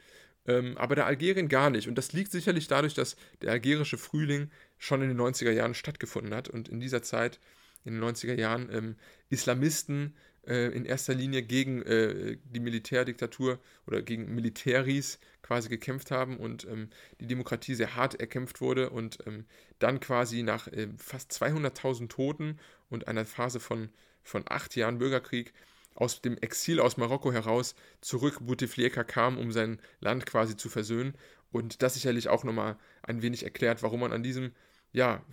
[0.45, 1.87] Ähm, aber der Algerien gar nicht.
[1.87, 6.33] Und das liegt sicherlich dadurch, dass der algerische Frühling schon in den 90er Jahren stattgefunden
[6.33, 7.39] hat und in dieser Zeit,
[7.85, 8.95] in den 90er Jahren, ähm,
[9.29, 10.15] Islamisten
[10.47, 16.65] äh, in erster Linie gegen äh, die Militärdiktatur oder gegen Militäris quasi gekämpft haben und
[16.65, 16.89] ähm,
[17.19, 19.45] die Demokratie sehr hart erkämpft wurde und ähm,
[19.79, 23.89] dann quasi nach äh, fast 200.000 Toten und einer Phase von,
[24.23, 25.53] von acht Jahren Bürgerkrieg
[25.95, 31.13] aus dem Exil aus Marokko heraus zurück Bouteflika kam, um sein Land quasi zu versöhnen.
[31.51, 34.53] Und das sicherlich auch nochmal ein wenig erklärt, warum man an diesem
[34.91, 35.23] ja,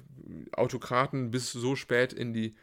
[0.53, 2.55] Autokraten bis so spät in die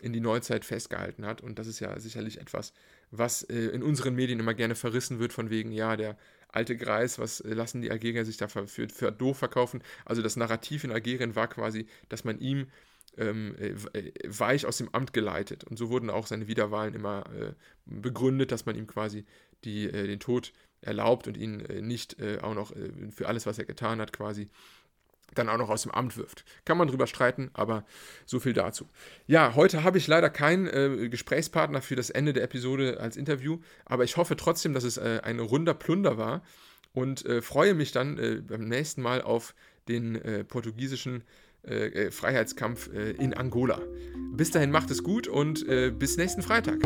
[0.00, 1.40] in die Neuzeit festgehalten hat.
[1.40, 2.72] Und das ist ja sicherlich etwas,
[3.10, 6.16] was äh, in unseren Medien immer gerne verrissen wird, von wegen, ja, der
[6.48, 9.82] alte Greis, was äh, lassen die Algerier sich da für, für, doof verkaufen.
[10.04, 12.66] Also das Narrativ in Algerien war quasi, dass man ihm
[13.16, 15.64] ähm, äh, äh, weich aus dem Amt geleitet.
[15.64, 17.52] Und so wurden auch seine Wiederwahlen immer äh,
[17.86, 19.24] begründet, dass man ihm quasi
[19.64, 22.74] die, äh, den Tod erlaubt und ihn nicht auch noch
[23.10, 24.50] für alles, was er getan hat, quasi
[25.34, 26.44] dann auch noch aus dem Amt wirft.
[26.64, 27.84] Kann man drüber streiten, aber
[28.26, 28.88] so viel dazu.
[29.26, 33.58] Ja, heute habe ich leider keinen äh, Gesprächspartner für das Ende der Episode als Interview,
[33.84, 36.42] aber ich hoffe trotzdem, dass es äh, ein runder Plunder war
[36.92, 39.54] und äh, freue mich dann äh, beim nächsten Mal auf
[39.88, 41.24] den äh, portugiesischen
[41.62, 43.80] äh, Freiheitskampf in Angola.
[44.32, 45.66] Bis dahin macht es gut und
[45.98, 46.78] bis nächsten Freitag.